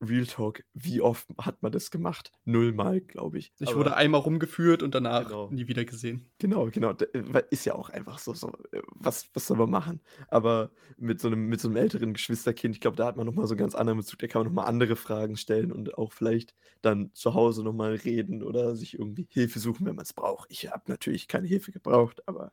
[0.02, 2.32] Real Talk, wie oft hat man das gemacht?
[2.46, 3.52] Nullmal, glaube ich.
[3.60, 5.50] Ich Aber wurde einmal rumgeführt und danach Genau.
[5.50, 6.30] nie wieder gesehen.
[6.38, 6.92] Genau, genau.
[6.92, 10.02] äh, Ist ja auch einfach so, so äh, was, was soll man machen?
[10.28, 13.48] Aber mit so einem, mit so einem älteren Geschwisterkind, ich glaube, da hat man nochmal
[13.48, 16.54] so einen ganz anderen Bezug, da kann man nochmal andere Fragen stellen und auch vielleicht
[16.82, 20.52] dann zu Hause nochmal reden oder sich irgendwie Hilfe suchen, wenn man es braucht.
[20.52, 22.52] Ich habe natürlich keine Hilfe gebraucht, aber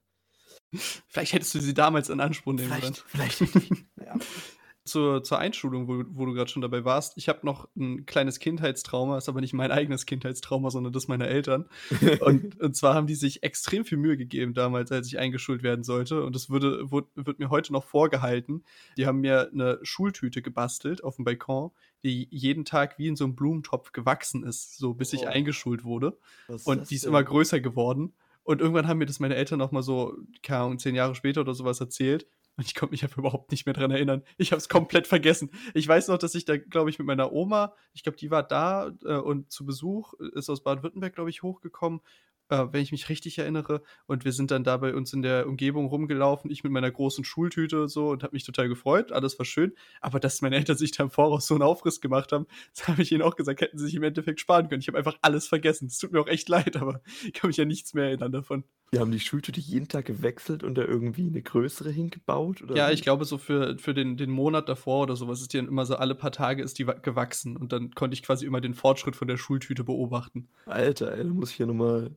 [1.09, 2.95] Vielleicht hättest du sie damals in Anspruch nehmen können.
[3.07, 3.85] vielleicht, vielleicht richtig.
[3.97, 4.15] naja.
[4.87, 7.15] Zur, zur Einschulung, wo, wo du gerade schon dabei warst.
[7.17, 11.27] Ich habe noch ein kleines Kindheitstrauma, ist aber nicht mein eigenes Kindheitstrauma, sondern das meiner
[11.27, 11.65] Eltern.
[12.21, 15.85] Und, und zwar haben die sich extrem viel Mühe gegeben damals, als ich eingeschult werden
[15.85, 16.23] sollte.
[16.23, 18.63] Und das würde, wird, wird mir heute noch vorgehalten.
[18.99, 21.71] Die haben mir eine Schultüte gebastelt auf dem Balkon,
[22.03, 25.29] die jeden Tag wie in so einem Blumentopf gewachsen ist, so bis ich Oh.
[25.29, 26.19] eingeschult wurde.
[26.65, 27.09] Und die ist denn?
[27.09, 28.13] immer größer geworden.
[28.43, 31.41] Und irgendwann haben mir das meine Eltern noch mal so, keine Ahnung, zehn Jahre später
[31.41, 32.27] oder sowas erzählt.
[32.57, 34.23] Und ich konnte mich einfach überhaupt nicht mehr dran erinnern.
[34.37, 35.51] Ich habe es komplett vergessen.
[35.75, 38.45] Ich weiß noch, dass ich da, glaube ich, mit meiner Oma, ich glaube, die war
[38.45, 42.01] da äh, und zu Besuch, äh, ist aus Baden-Württemberg, glaube ich, hochgekommen,
[42.63, 43.83] äh, wenn ich mich richtig erinnere.
[44.07, 47.25] Und wir sind dann da bei uns in der Umgebung rumgelaufen, ich mit meiner großen
[47.25, 49.13] Schultüte und so und habe mich total gefreut.
[49.13, 49.73] Alles war schön.
[50.01, 53.03] Aber dass meine Eltern sich da im Voraus so einen Aufriss gemacht haben, das habe
[53.03, 54.81] ich ihnen auch gesagt, hätten sie sich im Endeffekt sparen können.
[54.81, 55.87] Ich habe einfach alles vergessen.
[55.87, 58.65] Es tut mir auch echt leid, aber ich kann mich ja nichts mehr erinnern davon.
[58.91, 62.63] Wir haben die Schultüte jeden Tag gewechselt und da irgendwie eine größere hingebaut?
[62.63, 62.95] Oder Ja, wie?
[62.95, 65.85] ich glaube, so für, für den, den Monat davor oder sowas ist die dann immer
[65.85, 68.75] so alle paar Tage ist die wa- gewachsen und dann konnte ich quasi immer den
[68.75, 70.49] Fortschritt von der Schultüte beobachten.
[70.67, 72.15] Alter, ey, da muss ich ja nochmal.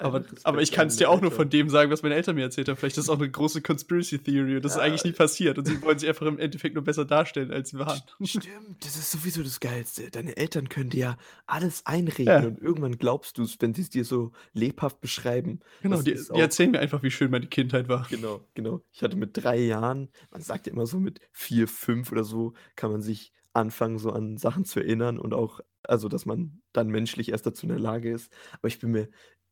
[0.00, 2.42] Aber, aber ich kann es dir auch nur von dem sagen, was meine Eltern mir
[2.42, 2.76] erzählt haben.
[2.76, 4.84] Vielleicht ist das auch eine große Conspiracy Theory und das ist Ja.
[4.84, 7.78] eigentlich nie passiert und sie wollen sich einfach im Endeffekt nur besser darstellen, als sie
[7.78, 8.00] waren.
[8.22, 8.46] Stimmt,
[8.80, 10.10] das ist sowieso das Geilste.
[10.10, 12.46] Deine Eltern können dir ja alles einreden Ja.
[12.46, 15.60] und irgendwann glaubst du es, wenn sie es dir so lebhaft beschreiben.
[15.82, 18.06] Genau, die, ist die erzählen mir einfach, wie schön meine Kindheit war.
[18.10, 18.80] Genau, genau.
[18.92, 22.54] Ich hatte mit drei Jahren, man sagt ja immer so mit vier, fünf oder so,
[22.76, 26.88] kann man sich anfangen, so an Sachen zu erinnern und auch, also dass man dann
[26.88, 28.32] menschlich erst dazu in der Lage ist.
[28.52, 29.08] Aber ich bin mir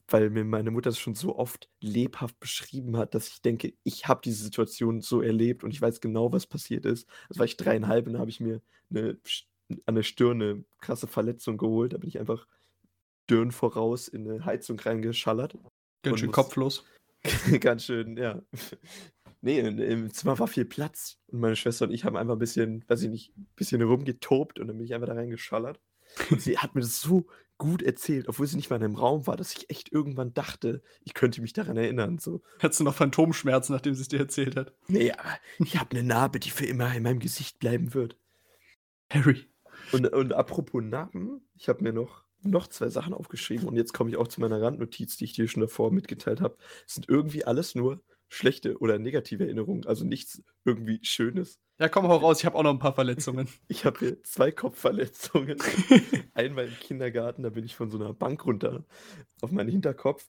[0.09, 4.09] weil mir meine Mutter das schon so oft lebhaft beschrieben hat, dass ich denke, ich
[4.09, 7.07] habe diese Situation so erlebt und ich weiß genau, was passiert ist.
[7.29, 9.19] Das war ich dreieinhalb und da habe ich mir eine,
[9.85, 11.93] an der Stirn eine krasse Verletzung geholt.
[11.93, 12.47] Da bin ich einfach
[13.25, 15.59] Stirn voraus in eine Heizung reingeschallert.
[16.03, 16.85] Ganz schön muss- kopflos.
[17.61, 18.43] Ganz schön, ja.
[19.41, 22.85] Nee, im Zimmer war viel Platz und meine Schwester und ich haben einfach ein bisschen,
[22.89, 25.79] weiß ich nicht, ein bisschen rumgetobt und dann bin ich einfach da reingeschallert.
[26.29, 29.27] Und sie hat mir das so gut erzählt, obwohl sie nicht mal in einem Raum
[29.27, 32.19] war, dass ich echt irgendwann dachte, ich könnte mich daran erinnern.
[32.19, 34.73] So, Hattest du noch Phantomschmerzen, nachdem sie es dir erzählt hat?
[34.87, 38.17] nee, aber ich habe eine Narbe, die für immer in meinem Gesicht bleiben wird.
[39.11, 39.47] Harry.
[39.93, 44.11] Und, und apropos Narben, ich habe mir noch, noch zwei Sachen aufgeschrieben und jetzt komme
[44.11, 46.57] ich auch zu meiner Randnotiz, die ich dir schon davor mitgeteilt habe.
[46.87, 51.59] Es sind irgendwie alles nur schlechte oder negative Erinnerungen, also nichts irgendwie Schönes.
[51.79, 53.49] Ja, komm, hau raus, ich habe auch noch ein paar Verletzungen.
[53.69, 55.59] Ich habe hier zwei Kopfverletzungen.
[56.35, 58.85] Einmal im Kindergarten, da bin ich von so einer Bank runter
[59.41, 60.27] auf meinen Hinterkopf.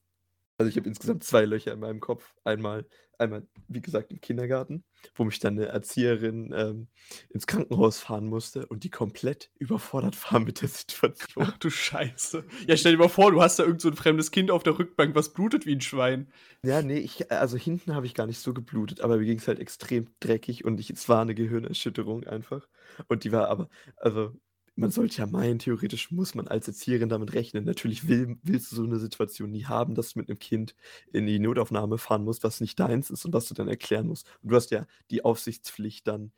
[0.60, 2.36] Also ich habe insgesamt zwei Löcher in meinem Kopf.
[2.44, 2.86] Einmal,
[3.18, 4.84] einmal, wie gesagt, im Kindergarten,
[5.16, 6.90] wo mich dann eine Erzieherin ähm,
[7.30, 11.46] ins Krankenhaus fahren musste und die komplett überfordert war mit der Situation.
[11.48, 12.44] Ach du Scheiße.
[12.68, 14.78] Ja, stell dir mal vor, du hast da irgend so ein fremdes Kind auf der
[14.78, 16.30] Rückbank, was blutet wie ein Schwein.
[16.62, 19.48] Ja, nee, ich, also hinten habe ich gar nicht so geblutet, aber mir ging es
[19.48, 22.68] halt extrem dreckig und ich, es war eine Gehirnerschütterung einfach.
[23.08, 24.34] Und die war aber, also
[24.80, 27.66] man sollte ja meinen, theoretisch muss man als Erzieherin damit rechnen.
[27.66, 30.76] Natürlich will, willst du so eine Situation nie haben, dass du mit einem Kind
[31.12, 34.28] in die Notaufnahme fahren musst, was nicht deins ist und was du dann erklären musst.
[34.42, 36.32] Und du hast ja die Aufsichtspflicht dann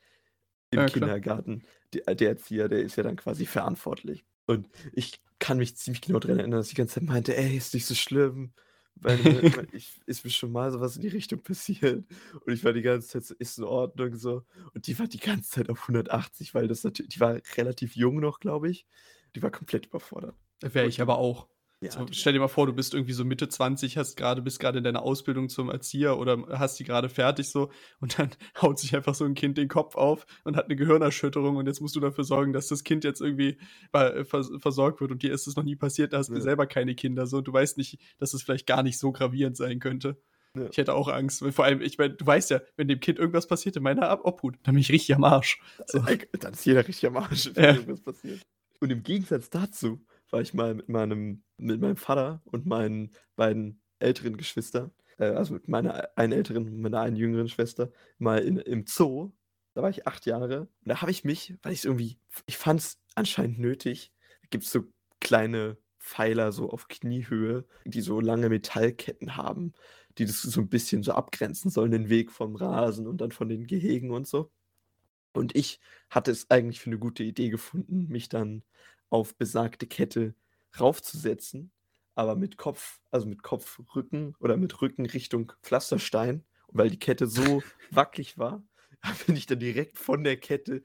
[0.70, 0.86] im Ja.
[0.86, 1.64] Kindergarten.
[1.94, 4.24] Die, der Erzieher, der ist ja dann quasi verantwortlich.
[4.46, 7.56] Und ich kann mich ziemlich genau daran erinnern, dass ich die ganze Zeit meinte, ey,
[7.56, 8.52] ist nicht so schlimm.
[8.94, 9.18] Weil,
[9.56, 12.04] weil ich, ist mir schon mal sowas in die Richtung passiert.
[12.44, 14.44] Und ich war die ganze Zeit so, ist in Ordnung so.
[14.74, 18.20] Und die war die ganze Zeit auf 180, weil das natürlich, die war relativ jung
[18.20, 18.86] noch, glaube ich.
[19.34, 20.36] Die war komplett überfordert.
[20.60, 21.48] Wäre ich aber auch.
[21.82, 24.60] Ja, So, stell dir mal vor, du bist irgendwie so Mitte 20, hast gerade, bist
[24.60, 28.30] gerade in deiner Ausbildung zum Erzieher oder hast die gerade fertig so und dann
[28.62, 31.80] haut sich einfach so ein Kind den Kopf auf und hat eine Gehirnerschütterung und jetzt
[31.80, 33.58] musst du dafür sorgen, dass das Kind jetzt irgendwie
[33.92, 36.40] äh, vers versorgt wird und dir ist es noch nie passiert, da hast du Ja.
[36.40, 39.80] selber keine Kinder so, du weißt nicht, dass es vielleicht gar nicht so gravierend sein
[39.80, 40.16] könnte.
[40.56, 40.68] Ja.
[40.70, 43.46] Ich hätte auch Angst, vor allem, ich meine, du weißt ja, wenn dem Kind irgendwas
[43.46, 45.60] passiert in meiner Obhut, dann bin ich richtig am Arsch.
[45.86, 45.98] So.
[46.38, 47.70] Dann ist jeder richtig am Arsch, wenn Ja.
[47.72, 48.40] irgendwas passiert.
[48.80, 53.80] Und im Gegensatz dazu war ich mal mit meinem, mit meinem Vater und meinen beiden
[54.00, 58.56] älteren Geschwistern, äh, also mit meiner einen älteren und meiner einen jüngeren Schwester, mal in,
[58.56, 59.32] im Zoo.
[59.74, 60.62] Da war ich acht Jahre.
[60.62, 64.12] Und da habe ich mich, weil ich es irgendwie, ich fand es anscheinend nötig,
[64.50, 64.84] gibt es so
[65.20, 69.72] kleine Pfeiler so auf Kniehöhe, die so lange Metallketten haben,
[70.18, 73.48] die das so ein bisschen so abgrenzen sollen, den Weg vom Rasen und dann von
[73.48, 74.50] den Gehegen und so.
[75.34, 78.64] Und ich hatte es eigentlich für eine gute Idee gefunden, mich dann
[79.12, 80.34] auf besagte Kette
[80.80, 81.70] raufzusetzen,
[82.14, 86.44] aber mit Kopf, also mit Kopfrücken oder mit Rücken Richtung Pflasterstein.
[86.66, 88.64] Und weil die Kette so wackelig war,
[89.26, 90.82] bin ich dann direkt von der Kette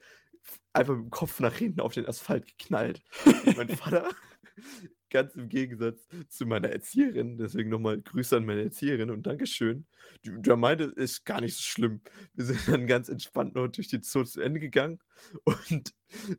[0.74, 3.02] einfach mit dem Kopf nach hinten auf den Asphalt geknallt.
[3.24, 4.10] Und mein Vater,
[5.08, 9.86] ganz im Gegensatz zu meiner Erzieherin, deswegen nochmal Grüße an meine Erzieherin und Dankeschön,
[10.22, 12.02] der meinte, ist gar nicht so schlimm.
[12.34, 14.98] Wir sind dann ganz entspannt noch durch den Zoo zu Ende gegangen
[15.44, 15.94] und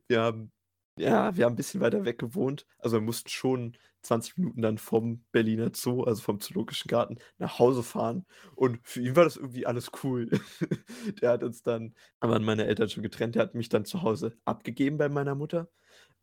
[0.06, 0.52] wir haben,
[1.00, 2.66] ja, wir haben ein bisschen weiter weg gewohnt.
[2.78, 7.58] Also wir mussten schon 20 Minuten dann vom Berliner Zoo, also vom Zoologischen Garten, nach
[7.58, 8.26] Hause fahren.
[8.54, 10.30] Und für ihn war das irgendwie alles cool.
[11.22, 14.36] Der hat uns dann, aber meine Eltern schon getrennt, der hat mich dann zu Hause
[14.44, 15.68] abgegeben bei meiner Mutter.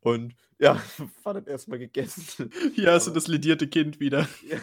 [0.00, 0.80] Und ja,
[1.24, 2.50] war dann erstmal gegessen.
[2.74, 4.28] Hier hast du das ledierte Kind wieder.
[4.48, 4.58] Ja,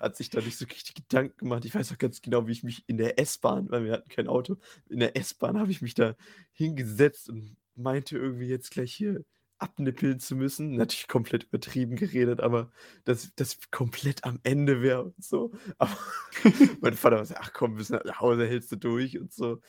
[0.00, 1.64] hat sich da nicht so richtig Gedanken gemacht.
[1.64, 4.28] Ich weiß auch ganz genau, wie ich mich in der S-Bahn, weil wir hatten kein
[4.28, 4.56] Auto,
[4.88, 6.16] in der S-Bahn habe ich mich da
[6.52, 9.24] hingesetzt und meinte irgendwie jetzt gleich hier
[9.62, 10.74] abnippeln zu müssen.
[10.76, 12.70] Natürlich komplett übertrieben geredet, aber
[13.04, 15.52] das, das komplett am Ende wäre und so.
[15.78, 15.96] Aber
[16.80, 19.60] mein Vater war so, ach komm, bis nach Hause hältst du durch und so.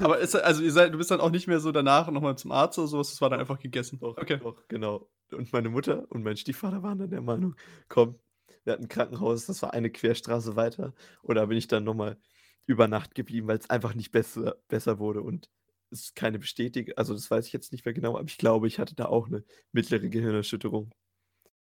[0.00, 2.50] Aber ist, also ihr seid, du bist dann auch nicht mehr so danach nochmal zum
[2.52, 3.98] Arzt oder sowas, das war dann einfach gegessen.
[4.00, 4.38] Doch, Okay.
[4.38, 5.08] doch, genau.
[5.32, 7.54] Und meine Mutter und mein Stiefvater waren dann der Meinung,
[7.88, 8.18] komm,
[8.64, 10.92] wir hatten ein Krankenhaus, das war eine Querstraße weiter.
[11.22, 12.18] Und da bin ich dann nochmal
[12.66, 15.22] über Nacht geblieben, weil es einfach nicht besser, besser wurde.
[15.22, 15.48] Und
[15.90, 18.78] ist keine Bestätigung, also das weiß ich jetzt nicht mehr genau, aber ich glaube, ich
[18.78, 20.90] hatte da auch eine mittlere Gehirnerschütterung.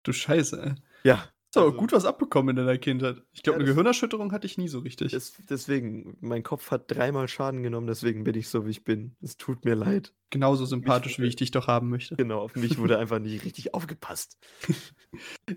[0.03, 0.75] Du Scheiße, ey.
[1.03, 1.17] Ja.
[1.49, 3.21] Hast aber also gut was abbekommen in deiner Kindheit.
[3.31, 5.11] Ich glaube, Ja, eine das- Gehirnerschütterung hatte ich nie so richtig.
[5.13, 9.15] des, deswegen, mein Kopf hat dreimal Schaden genommen, deswegen bin ich so, wie ich bin.
[9.21, 10.13] Es tut mir leid.
[10.29, 12.17] Genauso sympathisch, wie wurde- ich dich doch haben möchte.
[12.17, 14.37] Genau, auf mich wurde einfach nicht richtig aufgepasst.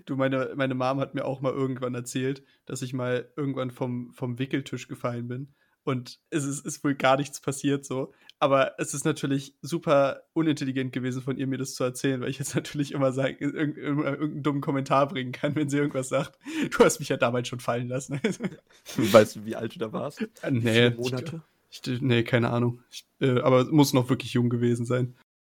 [0.06, 4.12] Du, meine, meine Mom hat mir auch mal irgendwann erzählt, dass ich mal irgendwann vom,
[4.12, 8.12] vom Wickeltisch gefallen bin und es ist, ist wohl gar nichts passiert so.
[8.42, 12.38] Aber es ist natürlich super unintelligent gewesen von ihr, mir das zu erzählen, weil ich
[12.38, 16.38] jetzt natürlich immer sagen, irg irgendeinen dummen Kommentar bringen kann, wenn sie irgendwas sagt.
[16.70, 18.18] Du hast mich ja damals schon fallen lassen.
[18.96, 20.22] weißt du, wie alt du da warst?
[20.42, 21.42] Äh, nee, Monate?
[21.70, 22.80] Ich, ich, nee, keine Ahnung.
[22.90, 25.14] Ich, äh, aber muss noch wirklich jung gewesen sein.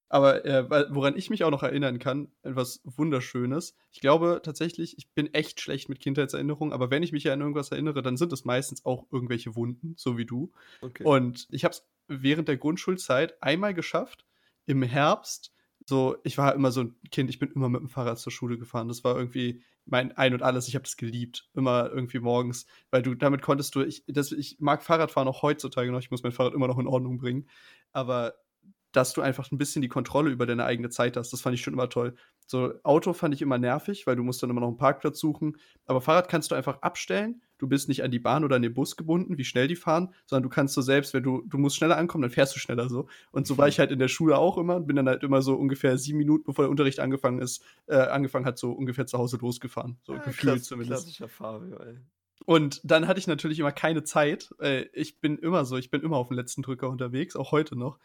[0.09, 3.75] Aber äh, woran ich mich auch noch erinnern kann, etwas Wunderschönes.
[3.93, 7.71] Ich glaube tatsächlich, ich bin echt schlecht mit Kindheitserinnerungen, aber wenn ich mich an irgendwas
[7.71, 10.53] erinnere, dann sind es meistens auch irgendwelche Wunden, so wie du.
[10.83, 11.05] Okay.
[11.05, 11.89] Und ich habe es
[12.21, 14.27] während der Grundschulzeit einmal geschafft,
[14.67, 15.53] im Herbst.
[15.87, 18.59] So, ich war immer so ein Kind, ich bin immer mit dem Fahrrad zur Schule
[18.59, 18.89] gefahren.
[18.89, 20.69] Das war irgendwie mein Ein und Alles.
[20.69, 21.49] Ich habe das geliebt.
[21.55, 25.91] Immer irgendwie morgens, weil du damit konntest du, ich, das, ich mag Fahrradfahren auch heutzutage
[25.91, 25.99] noch.
[25.99, 27.49] Ich muss mein Fahrrad immer noch in Ordnung bringen.
[27.93, 28.35] Aber
[28.93, 31.33] dass du einfach ein bisschen die Kontrolle über deine eigene Zeit hast.
[31.33, 32.15] Das fand ich schon immer toll.
[32.47, 35.57] So, Auto fand ich immer nervig, weil du musst dann immer noch einen Parkplatz suchen.
[35.87, 37.41] Aber Fahrrad kannst du einfach abstellen.
[37.59, 40.13] Du bist nicht an die Bahn oder an den Bus gebunden, wie schnell die fahren,
[40.27, 42.89] sondern du kannst so selbst, wenn du, du musst schneller ankommen, dann fährst du schneller
[42.89, 43.09] so.
[43.31, 45.43] Und so war ich halt in der Schule auch immer und bin dann halt immer
[45.43, 49.17] so ungefähr sieben Minuten, bevor der Unterricht angefangen ist, äh, angefangen hat, so ungefähr zu
[49.17, 49.99] Hause losgefahren.
[50.03, 51.05] So ja, gefühlt klass, zumindest.
[51.05, 51.99] Klassischer Fabio, ey.
[52.45, 54.53] Und dann hatte ich natürlich immer keine Zeit.
[54.93, 58.01] Ich bin immer so, ich bin immer auf dem letzten Drücker unterwegs, auch heute noch.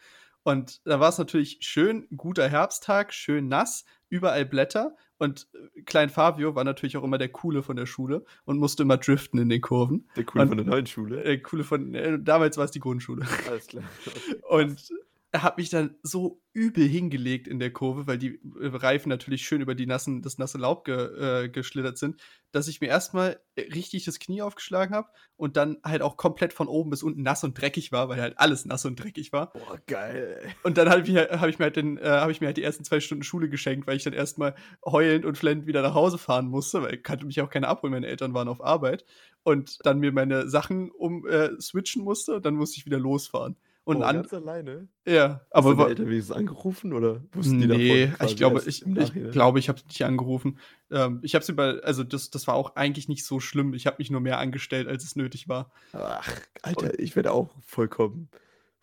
[0.48, 4.96] Und da war es natürlich schön, guter Herbsttag, schön nass, überall Blätter.
[5.18, 8.84] Und äh, Klein Fabio war natürlich auch immer der Coole von der Schule und musste
[8.84, 10.08] immer driften in den Kurven.
[10.16, 11.22] Der Coole und, von der neuen Schule?
[11.22, 13.26] Der Coole von, äh, damals war es die Grundschule.
[13.46, 13.84] Alles klar.
[14.48, 14.88] Und
[15.34, 19.60] hat mich dann so übel hingelegt in der Kurve, weil die äh, Reifen natürlich schön
[19.60, 24.04] über die nassen, das nasse Laub ge, äh, geschlittert sind, dass ich mir erstmal richtig
[24.04, 27.60] das Knie aufgeschlagen habe und dann halt auch komplett von oben bis unten nass und
[27.60, 29.52] dreckig war, weil halt alles nass und dreckig war.
[29.52, 30.40] Boah, geil.
[30.62, 32.62] Und dann habe ich, hab ich, mir halt den, äh, hab ich mir halt die
[32.62, 36.16] ersten zwei Stunden Schule geschenkt, weil ich dann erstmal heulend und flennend wieder nach Hause
[36.16, 39.04] fahren musste, weil ich kannte mich auch keiner abholen, meine Eltern waren auf Arbeit
[39.42, 43.56] und dann mir meine Sachen um äh, switchen musste und dann musste ich wieder losfahren.
[43.88, 44.86] Und oh, an ganz alleine?
[45.06, 48.26] Ja, aber Hast du Eltern wenigstens angerufen oder wussten nee, die davon?
[48.28, 50.58] ich glaube, ich, ich glaube, ich habe dich angerufen.
[50.90, 53.72] Ähm, ich habe sie bei, also das, das war auch eigentlich nicht so schlimm.
[53.72, 55.72] Ich habe mich nur mehr angestellt, als es nötig war.
[55.94, 58.28] Ach, Alter, ich werde auch vollkommen,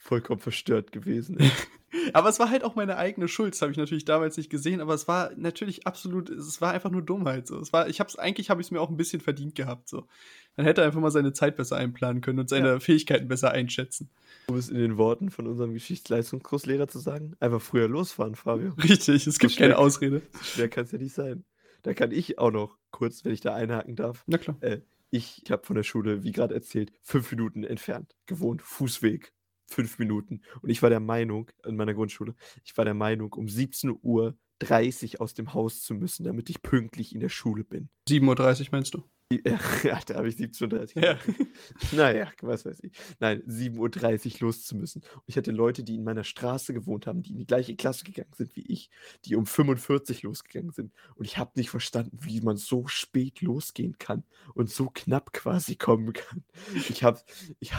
[0.05, 1.37] vollkommen verstört gewesen.
[2.13, 3.53] aber es war halt auch meine eigene Schuld.
[3.53, 6.91] Das habe ich natürlich damals nicht gesehen, aber es war natürlich absolut, es war einfach
[6.91, 7.47] nur Dummheit.
[7.47, 7.59] So.
[7.59, 9.89] Es war, ich hab's, eigentlich habe ich es mir auch ein bisschen verdient gehabt.
[9.89, 10.07] So.
[10.55, 12.79] Dann hätte er einfach mal seine Zeit besser einplanen können und seine ja.
[12.79, 14.11] Fähigkeiten besser einschätzen.
[14.47, 18.73] Um es in den Worten von unserem Geschichtsleistungskurslehrer zu sagen, einfach früher losfahren, Fabio.
[18.83, 20.21] Richtig, es gibt so keine Ausrede.
[20.33, 21.45] So schwer kann es ja nicht sein.
[21.81, 24.23] Da kann ich auch noch kurz, wenn ich da einhaken darf.
[24.27, 24.57] Na klar.
[24.61, 28.61] Äh, ich habe von der Schule, wie gerade erzählt, fünf Minuten entfernt gewohnt.
[28.61, 29.34] Fußweg.
[29.67, 30.41] Fünf Minuten.
[30.61, 34.37] Und ich war der Meinung, in meiner Grundschule, ich war der Meinung, um 17 Uhr
[34.59, 37.89] 30 aus dem Haus zu müssen, damit ich pünktlich in der Schule bin.
[38.09, 39.03] 7.30 Uhr meinst du?
[39.83, 41.03] Ja, da habe ich 17.30 Uhr.
[41.03, 41.19] Ja.
[41.91, 42.91] Naja, was weiß ich.
[43.19, 45.01] Nein, 7.30 Uhr los zu müssen.
[45.01, 48.03] Und ich hatte Leute, die in meiner Straße gewohnt haben, die in die gleiche Klasse
[48.03, 48.89] gegangen sind wie ich,
[49.25, 50.93] die um 45 losgegangen sind.
[51.15, 54.23] Und ich habe nicht verstanden, wie man so spät losgehen kann
[54.53, 56.43] und so knapp quasi kommen kann.
[56.89, 57.25] Ich habe es
[57.59, 57.73] ich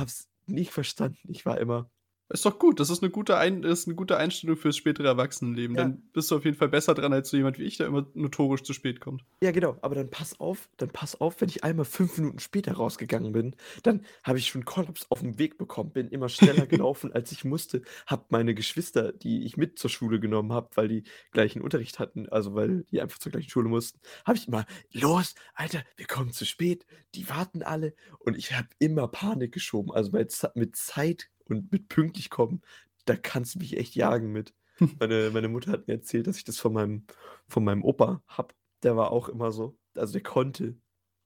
[0.46, 1.18] nicht verstanden.
[1.30, 1.90] Ich war immer,
[2.28, 5.76] ist doch gut, das ist eine gute, Ein ist eine gute Einstellung fürs spätere Erwachsenenleben.
[5.76, 5.84] Ja.
[5.84, 8.06] Dann bist du auf jeden Fall besser dran als so jemand wie ich, der immer
[8.14, 9.24] notorisch zu spät kommt.
[9.40, 12.72] Ja, genau, aber dann pass auf, dann pass auf, wenn ich einmal fünf Minuten später
[12.72, 17.12] rausgegangen bin, dann habe ich schon Kollaps auf dem Weg bekommen, bin immer schneller gelaufen,
[17.12, 21.04] als ich musste, habe meine Geschwister, die ich mit zur Schule genommen habe, weil die
[21.30, 25.36] gleichen Unterricht hatten, also weil die einfach zur gleichen Schule mussten, habe ich immer, los,
[25.54, 30.10] Alter, wir kommen zu spät, die warten alle und ich habe immer Panik geschoben, also
[30.12, 32.62] mit Zeit und mit pünktlich kommen,
[33.04, 34.54] da kannst du mich echt jagen mit.
[35.00, 37.06] Meine, meine Mutter hat mir erzählt, dass ich das von meinem,
[37.48, 38.54] von meinem Opa habe.
[38.82, 39.78] Der war auch immer so.
[39.94, 40.76] Also der konnte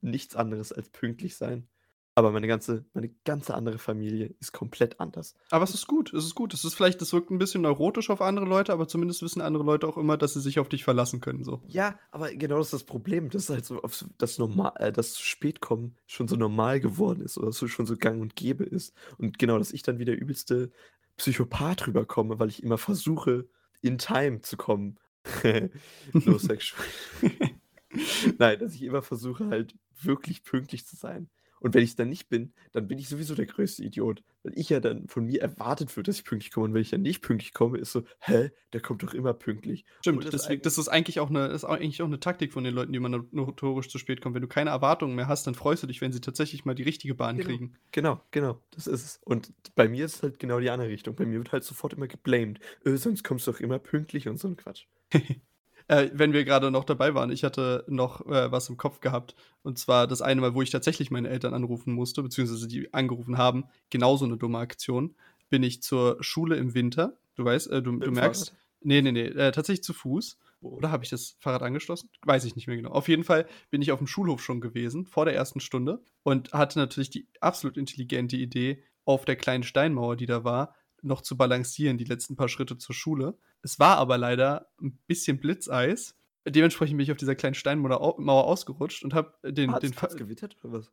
[0.01, 1.69] nichts anderes als pünktlich sein.
[2.14, 5.37] Aber meine ganze, meine ganze andere Familie ist komplett anders.
[5.51, 6.53] Aber es ist gut, es ist gut.
[6.53, 9.62] Es ist vielleicht, das wirkt ein bisschen neurotisch auf andere Leute, aber zumindest wissen andere
[9.62, 11.44] Leute auch immer, dass sie sich auf dich verlassen können.
[11.44, 11.62] So.
[11.68, 15.20] Ja, aber genau das ist das Problem, dass halt so auf das normal, äh, das
[15.20, 18.92] Spätkommen schon so normal geworden ist oder so schon so gang und gäbe ist.
[19.16, 20.73] Und genau, dass ich dann wie der übelste
[21.16, 23.46] Psychopath rüberkomme, weil ich immer versuche,
[23.83, 24.99] in Time zu kommen.
[26.12, 26.85] no sexual.
[28.38, 31.29] Nein, dass ich immer versuche, halt wirklich pünktlich zu sein.
[31.61, 34.23] Und wenn ich es dann nicht bin, dann bin ich sowieso der größte Idiot.
[34.42, 36.66] Weil ich ja dann von mir erwartet wird, dass ich pünktlich komme.
[36.66, 39.85] Und wenn ich dann nicht pünktlich komme, ist so, hä, der kommt doch immer pünktlich.
[40.01, 42.74] Stimmt, das, deswegen, das ist eigentlich auch eine, ist eigentlich auch eine Taktik von den
[42.74, 44.35] Leuten, die immer notorisch zu spät kommen.
[44.35, 46.82] Wenn du keine Erwartungen mehr hast, dann freust du dich, wenn sie tatsächlich mal die
[46.82, 47.76] richtige Bahn genau, kriegen.
[47.93, 49.20] Genau, genau, das ist es.
[49.24, 51.14] Und bei mir ist es halt genau die andere Richtung.
[51.14, 52.61] Bei mir wird halt sofort immer geblamed.
[52.85, 54.87] Äh, sonst kommst du doch immer pünktlich und so ein Quatsch.
[55.91, 59.34] Äh, wenn wir gerade noch dabei waren, ich hatte noch äh, was im Kopf gehabt.
[59.62, 63.38] Und zwar das eine Mal, wo ich tatsächlich meine Eltern anrufen musste, beziehungsweise die angerufen
[63.38, 63.64] haben.
[63.91, 65.16] Genauso eine dumme Aktion.
[65.49, 67.18] Bin ich zur Schule im Winter.
[67.34, 68.51] Du weißt, äh, du, du merkst.
[68.51, 68.64] Fahrrad?
[68.82, 70.38] Nee, nee, nee, äh, tatsächlich zu Fuß.
[70.61, 72.09] Oder habe ich das Fahrrad angeschlossen?
[72.24, 72.91] Weiß ich nicht mehr genau.
[72.91, 76.53] Auf jeden Fall bin ich auf dem Schulhof schon gewesen, vor der ersten Stunde, und
[76.53, 81.36] hatte natürlich die absolut intelligente Idee, auf der kleinen Steinmauer, die da war, noch zu
[81.36, 83.36] balancieren, die letzten paar Schritte zur Schule.
[83.63, 86.17] Es war aber leider ein bisschen Blitzeis.
[86.49, 89.95] Dementsprechend bin ich auf dieser kleinen Steinmauer au- Mauer ausgerutscht und habe den, Hat's, den
[90.01, 90.93] hat's gewittert oder was?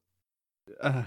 [0.80, 1.06] Ah.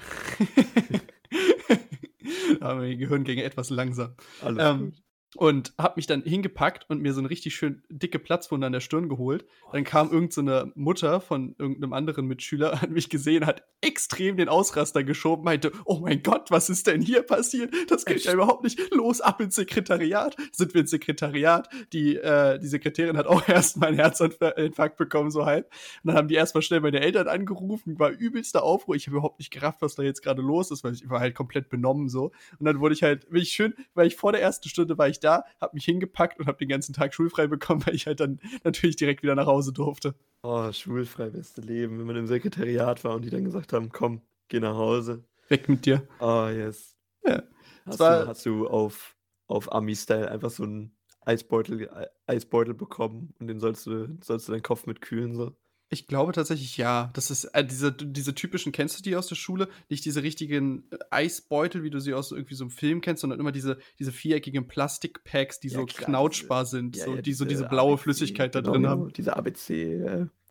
[2.60, 4.14] Aber mein Gehirn ging etwas langsam.
[4.42, 5.02] Alles Ähm, gut.
[5.36, 8.80] Und habe mich dann hingepackt und mir so eine richtig schön dicke Platzwunde an der
[8.80, 9.44] Stirn geholt.
[9.72, 14.48] Dann kam irgendeine so Mutter von irgendeinem anderen Mitschüler, hat mich gesehen, hat extrem den
[14.48, 17.72] Ausraster geschoben, meinte, oh mein Gott, was ist denn hier passiert?
[17.88, 18.80] Das geht ja überhaupt nicht.
[18.92, 20.36] Los, ab ins Sekretariat.
[20.52, 21.68] Sind wir ins Sekretariat.
[21.92, 25.66] Die, äh, die Sekretärin hat auch erst mal einen Herzinfarkt bekommen, so halb.
[26.02, 28.96] Und dann haben die erstmal schnell meine Eltern angerufen, war übelster Aufruhr.
[28.96, 31.36] Ich habe überhaupt nicht gerafft, was da jetzt gerade los ist, weil ich war halt
[31.36, 32.32] komplett benommen so.
[32.58, 35.08] Und dann wurde ich halt, bin ich schön, weil ich vor der ersten Stunde war
[35.08, 38.20] ich da, habe mich hingepackt und habe den ganzen Tag schulfrei bekommen, weil ich halt
[38.20, 40.14] dann natürlich direkt wieder nach Hause durfte.
[40.42, 41.98] Oh, schulfrei, beste Leben.
[41.98, 45.24] Wenn man im Sekretariat war und die dann gesagt haben, komm, geh nach Hause.
[45.48, 46.06] Weg mit dir.
[46.20, 46.96] Oh, yes.
[47.26, 47.42] Ja.
[47.86, 49.16] Hast, war- du, hast du auf,
[49.46, 54.52] auf Ami-Style einfach so einen Eisbeutel, Ei- Eisbeutel bekommen und den sollst du, sollst du
[54.52, 55.54] deinen Kopf mit kühlen so?
[55.92, 57.10] Ich glaube tatsächlich ja.
[57.14, 59.68] Das ist äh, diese, diese typischen, kennst du die aus der Schule?
[59.88, 63.40] Nicht diese richtigen äh, Eisbeutel, wie du sie aus irgendwie so einem Film kennst, sondern
[63.40, 67.32] immer diese, diese viereckigen Plastikpacks, die Ja, so klar, knautschbar sind, Ja, so, ja, die
[67.32, 69.12] so diese blaue ABC, Flüssigkeit da genau, drin haben.
[69.12, 69.36] Diese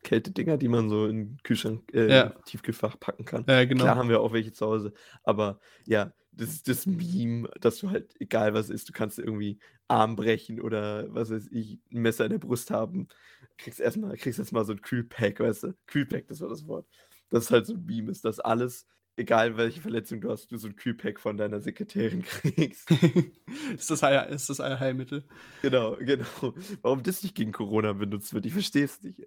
[0.04, 2.30] ABC-Kältedinger, die man so in den Kühlschrank, äh, Ja.
[2.46, 3.46] Tiefkühlfach packen kann.
[3.48, 3.84] Ja, genau.
[3.84, 4.94] Klar haben wir auch welche zu Hause,
[5.24, 9.60] aber ja, das ist das Meme, dass du halt, egal was ist, du kannst irgendwie
[9.88, 13.08] Arm brechen oder was weiß ich, ein Messer in der Brust haben,
[13.58, 15.74] kriegst erstmal, kriegst erstmal so ein Kühlpack, weißt du?
[15.88, 16.88] Kühlpack, das war das Wort.
[17.30, 18.86] Das ist halt so ein Meme, ist das alles,
[19.20, 22.90] egal welche Verletzung du hast, du so ein Kühlpack von deiner Sekretärin kriegst.
[23.78, 25.24] ist, das, Heil- ist das ein Heilmittel?
[25.62, 26.26] genau, genau.
[26.82, 29.20] Warum das nicht gegen Corona benutzt wird, ich verstehe es nicht.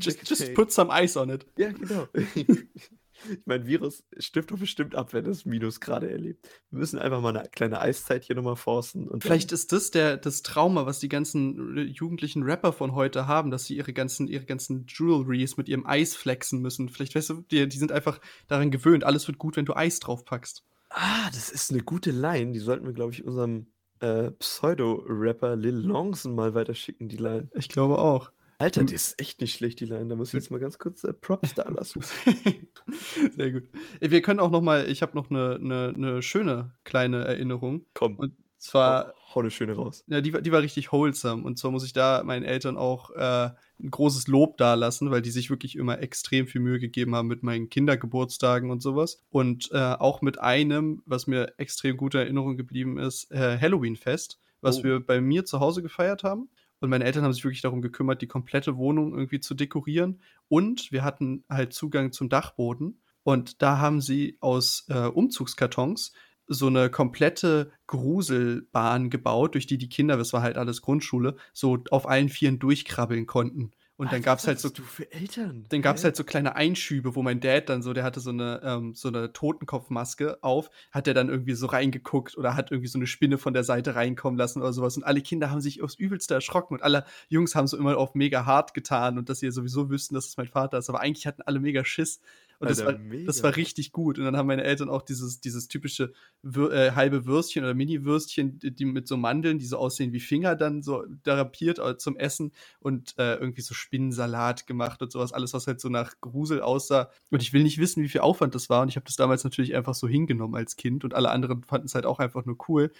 [0.00, 1.46] Just, just put some ice on it.
[1.58, 2.08] Ja, genau.
[3.30, 6.48] Ich mein Virus stirbt doch bestimmt ab, wenn das Minus gerade erlebt.
[6.70, 9.08] Wir müssen einfach mal eine kleine Eiszeit hier nochmal forcen.
[9.08, 13.26] Und Vielleicht ist das der, das Trauma, was die ganzen äh, jugendlichen Rapper von heute
[13.26, 16.88] haben, dass sie ihre ganzen, ihre ganzen Jewelries mit ihrem Eis flexen müssen.
[16.88, 20.00] Vielleicht, weißt du, die, die sind einfach daran gewöhnt, alles wird gut, wenn du Eis
[20.00, 20.64] drauf packst.
[20.90, 22.52] Ah, das ist eine gute Line.
[22.52, 23.66] Die sollten wir, glaube ich, unserem
[24.00, 27.48] äh, Pseudo-Rapper Lil Longson mal weiterschicken, die Line.
[27.54, 28.30] Ich glaube auch.
[28.64, 28.86] Alter, Hm.
[28.88, 30.06] die ist echt nicht schlecht, die Line.
[30.08, 32.02] Da muss ich jetzt mal ganz kurz äh, Props da lassen.
[33.36, 33.64] Sehr gut.
[34.00, 37.84] Wir können auch noch mal, ich habe noch eine, eine, eine schöne kleine Erinnerung.
[37.94, 40.04] Komm, Und zwar, hau, eine schöne raus.
[40.06, 41.42] ja, die, war- die war richtig wholesome.
[41.44, 43.50] Und zwar muss ich da meinen Eltern auch äh,
[43.80, 47.42] ein großes Lob dalassen, weil die sich wirklich immer extrem viel Mühe gegeben haben mit
[47.42, 49.22] meinen Kindergeburtstagen und sowas.
[49.30, 54.78] Und äh, auch mit einem, was mir extrem gute Erinnerung geblieben ist, äh, Halloween-Fest, was
[54.80, 54.84] Oh.
[54.84, 56.48] wir bei mir zu Hause gefeiert haben.
[56.84, 60.20] Und meine Eltern haben sich wirklich darum gekümmert, die komplette Wohnung irgendwie zu dekorieren.
[60.48, 63.00] Und wir hatten halt Zugang zum Dachboden.
[63.22, 66.12] Und da haben sie aus äh, Umzugskartons
[66.46, 71.82] so eine komplette Gruselbahn gebaut, durch die die Kinder, das war halt alles Grundschule, so
[71.90, 73.70] auf allen Vieren durchkrabbeln konnten.
[73.96, 75.66] Und dann gab es halt so du für Eltern?
[75.68, 78.30] dann gab es halt so kleine Einschübe, wo mein Dad dann so, der hatte so
[78.30, 82.88] eine, ähm, so eine Totenkopfmaske auf, hat der dann irgendwie so reingeguckt oder hat irgendwie
[82.88, 84.96] so eine Spinne von der Seite reinkommen lassen oder sowas.
[84.96, 88.16] Und alle Kinder haben sich aufs Übelste erschrocken und alle Jungs haben so immer auf
[88.16, 90.88] mega hart getan und dass sie sowieso wüssten, dass es mein Vater ist.
[90.88, 92.20] Aber eigentlich hatten alle mega Schiss.
[92.64, 92.94] Und das, war,
[93.26, 94.18] das war richtig gut.
[94.18, 96.12] Und dann haben meine Eltern auch dieses, dieses typische
[96.42, 100.20] Wür äh, halbe Würstchen oder Mini-Würstchen, die, die mit so Mandeln, die so aussehen wie
[100.20, 105.32] Finger, dann so therapiert äh, zum Essen und äh, irgendwie so Spinnensalat gemacht und sowas.
[105.32, 107.10] Alles, was halt so nach Grusel aussah.
[107.30, 108.82] Und ich will nicht wissen, wie viel Aufwand das war.
[108.82, 111.86] Und ich habe das damals natürlich einfach so hingenommen als Kind und alle anderen fanden
[111.86, 112.90] es halt auch einfach nur cool.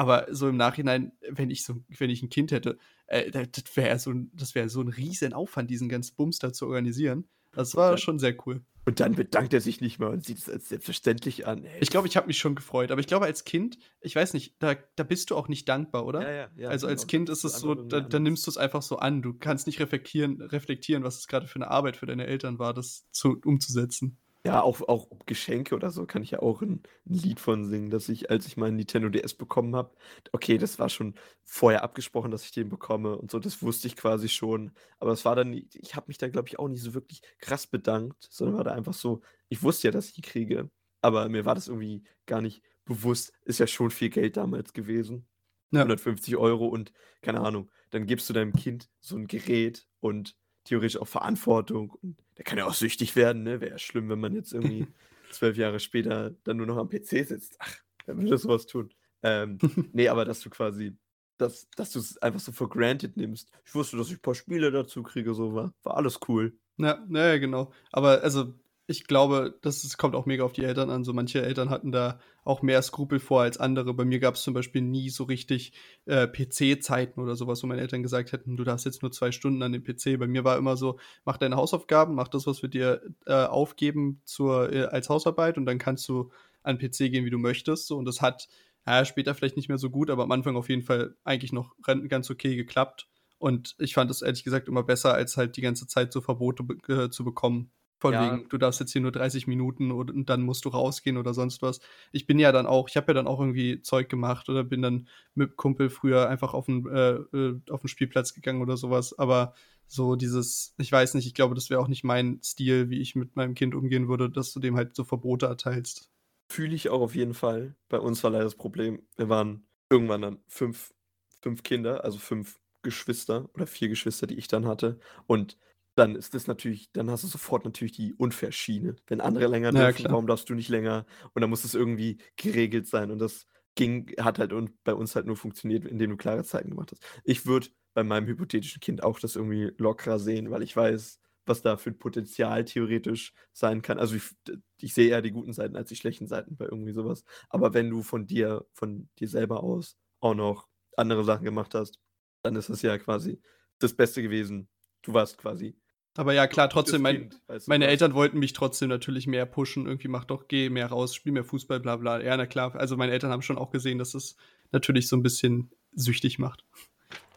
[0.00, 3.98] Aber so im Nachhinein, wenn ich so, wenn ich ein Kind hätte, äh, das wäre
[3.98, 7.28] so, das wäre so ein riesen Aufwand, diesen ganzen Bums da zu organisieren.
[7.52, 8.62] Das war schon sehr cool.
[8.90, 11.64] Und dann bedankt er sich nicht mehr und sieht es als selbstverständlich an.
[11.64, 14.34] Ey, Ich glaube, ich habe mich schon gefreut, aber ich glaube, als Kind, ich weiß
[14.34, 16.22] nicht, da, da bist du auch nicht dankbar, oder?
[16.22, 18.20] Ja, ja, ja, also als genau, Kind ist es so, da, irgendwie da anders.
[18.20, 19.22] nimmst du es einfach so an.
[19.22, 22.74] Du kannst nicht reflektieren, reflektieren, was es gerade für eine Arbeit für deine Eltern war,
[22.74, 24.18] das zu, umzusetzen.
[24.46, 27.90] Ja, auch, auch Geschenke oder so kann ich ja auch ein, ein Lied von singen,
[27.90, 29.94] dass ich, als ich meinen Nintendo DS bekommen habe,
[30.32, 31.14] okay, das war schon
[31.44, 34.72] vorher abgesprochen, dass ich den bekomme und so, das wusste ich quasi schon.
[34.98, 37.66] Aber es war dann, ich habe mich da, glaube ich, auch nicht so wirklich krass
[37.66, 39.20] bedankt, sondern war da einfach so,
[39.50, 40.70] ich wusste ja, dass ich die kriege,
[41.02, 43.32] aber mir war das irgendwie gar nicht bewusst.
[43.44, 45.26] Ist ja schon viel Geld damals gewesen.
[45.70, 45.80] Ja.
[45.82, 50.34] 150 Euro und keine Ahnung, dann gibst du deinem Kind so ein Gerät und
[50.70, 51.90] theoretisch auch Verantwortung.
[51.90, 53.60] Und der kann ja auch süchtig werden, ne?
[53.60, 54.86] Wäre ja schlimm, wenn man jetzt irgendwie
[55.32, 57.56] zwölf Jahre später dann nur noch am PC sitzt.
[57.58, 58.94] Ach, wer würde sowas tun?
[59.22, 59.58] Ähm,
[59.92, 60.96] nee, aber dass du quasi,
[61.38, 63.50] dass, dass du es einfach so for granted nimmst.
[63.64, 66.56] Ich wusste, dass ich ein paar Spiele dazu kriege, so war, war alles cool.
[66.76, 67.72] Ja, naja, genau.
[67.90, 68.54] Aber also,
[68.90, 71.04] ich glaube, das ist, kommt auch mega auf die Eltern an.
[71.04, 73.94] So manche Eltern hatten da auch mehr Skrupel vor als andere.
[73.94, 75.72] Bei mir gab es zum Beispiel nie so richtig
[76.06, 79.62] äh, PC-Zeiten oder sowas, wo meine Eltern gesagt hätten, du darfst jetzt nur zwei Stunden
[79.62, 80.18] an dem PC.
[80.18, 84.22] Bei mir war immer so, mach deine Hausaufgaben, mach das, was wir dir äh, aufgeben
[84.24, 86.32] zur, äh, als Hausarbeit und dann kannst du
[86.64, 87.86] an den PC gehen, wie du möchtest.
[87.86, 88.48] So, und das hat
[88.86, 91.76] ja, später vielleicht nicht mehr so gut, aber am Anfang auf jeden Fall eigentlich noch
[91.84, 93.08] ganz okay geklappt.
[93.38, 96.64] Und ich fand es ehrlich gesagt immer besser, als halt die ganze Zeit so Verbote
[96.64, 97.70] be äh, zu bekommen.
[98.00, 98.24] Von Ja.
[98.24, 101.34] wegen, du darfst jetzt hier nur 30 Minuten und, und dann musst du rausgehen oder
[101.34, 101.80] sonst was.
[102.12, 104.80] Ich bin ja dann auch, ich habe ja dann auch irgendwie Zeug gemacht oder bin
[104.80, 109.18] dann mit Kumpel früher einfach auf den, äh, äh, auf den Spielplatz gegangen oder sowas.
[109.18, 109.52] Aber
[109.86, 113.16] so dieses, ich weiß nicht, ich glaube, das wäre auch nicht mein Stil, wie ich
[113.16, 116.10] mit meinem Kind umgehen würde, dass du dem halt so Verbote erteilst.
[116.48, 117.76] Fühle ich auch auf jeden Fall.
[117.90, 120.94] Bei uns war leider das Problem, wir waren irgendwann dann fünf,
[121.42, 124.98] fünf Kinder, also fünf Geschwister oder vier Geschwister, die ich dann hatte.
[125.26, 125.58] Und
[125.96, 128.96] dann ist das natürlich, dann hast du sofort natürlich die Unfair-Schiene.
[129.06, 130.10] Wenn andere länger Ja, dürfen, klar.
[130.10, 131.06] warum darfst du nicht länger?
[131.34, 133.10] Und dann muss es irgendwie geregelt sein.
[133.10, 136.70] Und das ging, hat halt und bei uns halt nur funktioniert, indem du klare Zeiten
[136.70, 137.02] gemacht hast.
[137.24, 141.62] Ich würde bei meinem hypothetischen Kind auch das irgendwie lockerer sehen, weil ich weiß, was
[141.62, 143.98] da für ein Potenzial theoretisch sein kann.
[143.98, 144.30] Also ich,
[144.78, 147.24] ich sehe eher die guten Seiten als die schlechten Seiten bei irgendwie sowas.
[147.48, 151.98] Aber wenn du von dir, von dir selber aus auch noch andere Sachen gemacht hast,
[152.42, 153.40] dann ist das ja quasi
[153.78, 154.68] das Beste gewesen.
[155.02, 155.74] Du warst quasi.
[156.16, 159.26] Aber ja, klar, trotzdem, mein, Kind, weißt du, Meine was- Eltern wollten mich trotzdem natürlich
[159.26, 162.20] mehr pushen, irgendwie mach doch, geh mehr raus, spiel mehr Fußball, bla bla.
[162.20, 162.74] Ja, na klar.
[162.74, 164.36] Also meine Eltern haben schon auch gesehen, dass es
[164.72, 166.64] natürlich so ein bisschen süchtig macht.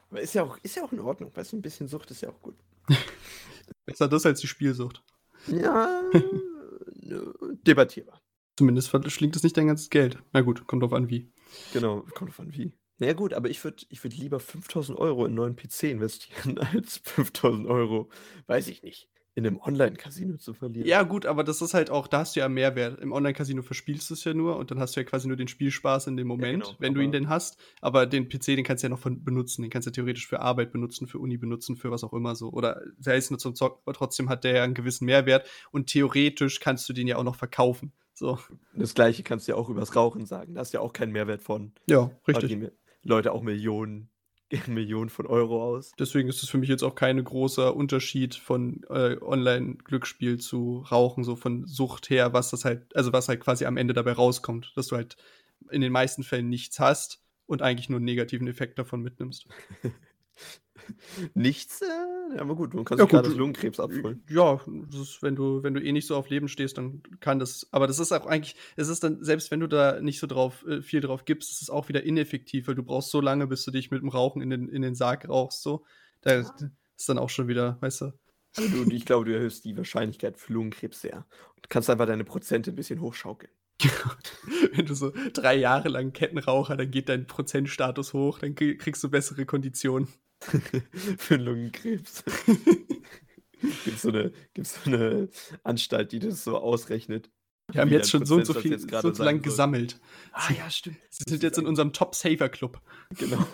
[0.09, 1.31] Aber ist ja, auch, ist ja auch in Ordnung.
[1.35, 2.55] Weißt du, ein bisschen Sucht ist ja auch gut.
[3.85, 5.03] Besser das als die Spielsucht.
[5.47, 6.01] Ja,
[7.01, 7.33] nö,
[7.65, 8.21] debattierbar.
[8.57, 10.17] Zumindest verschlingt es nicht dein ganzes Geld.
[10.31, 11.31] Na gut, kommt drauf an wie.
[11.73, 12.71] Genau, kommt davon wie.
[12.99, 15.83] Na ja, gut, aber ich würde ich würd lieber 5000 Euro in einen neuen PC
[15.83, 18.09] investieren, als 5000 Euro,
[18.47, 20.87] weiß ich nicht, in einem Online-Casino zu verlieren.
[20.87, 22.99] Ja, gut, aber das ist halt auch, da hast du ja Mehrwert.
[22.99, 25.47] Im Online-Casino verspielst du es ja nur und dann hast du ja quasi nur den
[25.47, 27.57] Spielspaß in dem Moment, genau, wenn du ihn denn hast.
[27.81, 29.63] Aber den PC, den kannst du ja noch von, benutzen.
[29.63, 32.35] Den kannst du ja theoretisch für Arbeit benutzen, für Uni benutzen, für was auch immer
[32.35, 32.51] so.
[32.51, 35.87] Oder sei es nur zum Zocken, aber trotzdem hat der ja einen gewissen Mehrwert und
[35.87, 37.91] theoretisch kannst du den ja auch noch verkaufen.
[38.13, 38.37] So.
[38.75, 40.53] Das gleiche kannst du ja auch übers Rauchen sagen.
[40.53, 41.73] Da hast du ja auch keinen Mehrwert von.
[41.87, 42.69] Ja, geben
[43.03, 44.09] Leute auch Millionen,
[44.67, 45.91] Millionen von Euro aus.
[45.97, 51.23] Deswegen ist es für mich jetzt auch kein großer Unterschied von äh, Online-Glücksspiel zu Rauchen,
[51.23, 54.73] so von Sucht her, was das halt, also was halt quasi am Ende dabei rauskommt,
[54.75, 55.17] dass du halt
[55.69, 59.47] in den meisten Fällen nichts hast und eigentlich nur einen negativen Effekt davon mitnimmst.
[61.33, 64.23] Nichts, äh, aber gut, man kann Ja, sich gerade Lungenkrebs abholen.
[64.29, 64.59] Ja,
[64.89, 67.67] das ist, wenn du, wenn du eh nicht so auf Leben stehst, dann kann das.
[67.71, 70.65] Aber das ist auch eigentlich, es ist dann, selbst wenn du da nicht so drauf,
[70.67, 73.63] äh, viel drauf gibst, ist es auch wieder ineffektiv, weil du brauchst so lange, bis
[73.65, 75.61] du dich mit dem Rauchen in den, in den Sarg rauchst.
[75.63, 75.85] So.
[76.21, 76.39] Da
[76.95, 78.05] ist dann auch schon wieder, weißt du.
[78.55, 81.25] Aber du, ich glaube, du erhöhst die Wahrscheinlichkeit für Lungenkrebs sehr.
[81.55, 83.51] Und kannst einfach deine Prozente ein bisschen hochschaukeln.
[84.73, 89.03] Wenn du so drei Jahre lang Kettenraucher, dann geht dein Prozentstatus hoch, dann krie- kriegst
[89.03, 90.07] du bessere Konditionen.
[91.17, 92.23] für Lungenkrebs.
[93.85, 94.11] Gibt so
[94.53, 95.29] gibt's so eine
[95.63, 97.31] Anstalt, die das so ausrechnet.
[97.71, 100.01] Wir haben jetzt schon so und so viel, so und so lang gesammelt.
[100.33, 100.97] Ah ja, stimmt.
[101.09, 102.81] Sie sind jetzt in unserem Top-Saver-Club.
[103.17, 103.45] Genau.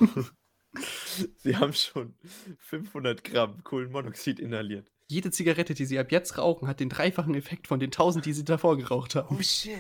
[1.38, 2.16] Sie haben schon
[2.60, 4.92] 500 Gramm Kohlenmonoxid inhaliert.
[5.08, 8.34] Jede Zigarette, die sie ab jetzt rauchen, hat den dreifachen Effekt von den 1000, die
[8.34, 9.42] sie davor geraucht haben.
[9.44, 9.80] shit.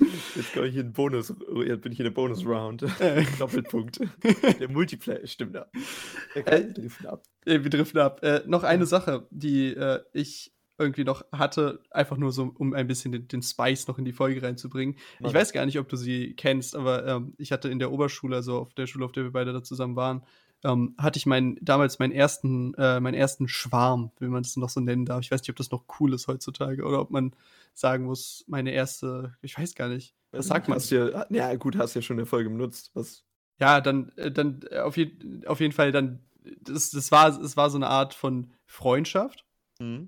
[0.36, 1.34] Jetzt komme ich in Bonus,
[1.66, 2.82] jetzt bin ich in der Bonus-Round.
[3.00, 3.24] Äh.
[3.38, 4.00] Doppelpunkt.
[4.60, 5.56] Der Multiplayer, stimmt.
[5.56, 7.22] Okay, Äh, wir driften ab.
[7.44, 8.22] Äh, wir driften ab.
[8.22, 12.86] Äh, noch eine Sache, die äh, ich irgendwie noch hatte, einfach nur so, um ein
[12.86, 14.96] bisschen den, den Spice noch in die Folge reinzubringen.
[15.20, 17.92] Mach Ich weiß gar nicht, ob du sie kennst, aber ähm, ich hatte in der
[17.92, 20.22] Oberschule, also auf der Schule, auf der wir beide da zusammen waren,
[20.64, 24.68] ähm, hatte ich meinen, damals meinen ersten, äh, meinen ersten Schwarm, wenn man es noch
[24.68, 25.20] so nennen darf.
[25.20, 27.32] Ich weiß nicht, ob das noch cool ist heutzutage oder ob man
[27.74, 30.14] sagen muss, meine erste, ich weiß gar nicht.
[30.32, 30.78] Was sagt man?
[30.78, 32.90] Ja, ja, gut, hast ja schon in der Folge benutzt.
[32.94, 33.24] Was,
[33.58, 35.12] Ja, dann, äh, dann äh, auf, je,
[35.46, 36.20] auf jeden Fall dann,
[36.60, 39.44] das, das, war, das war so eine Art von Freundschaft.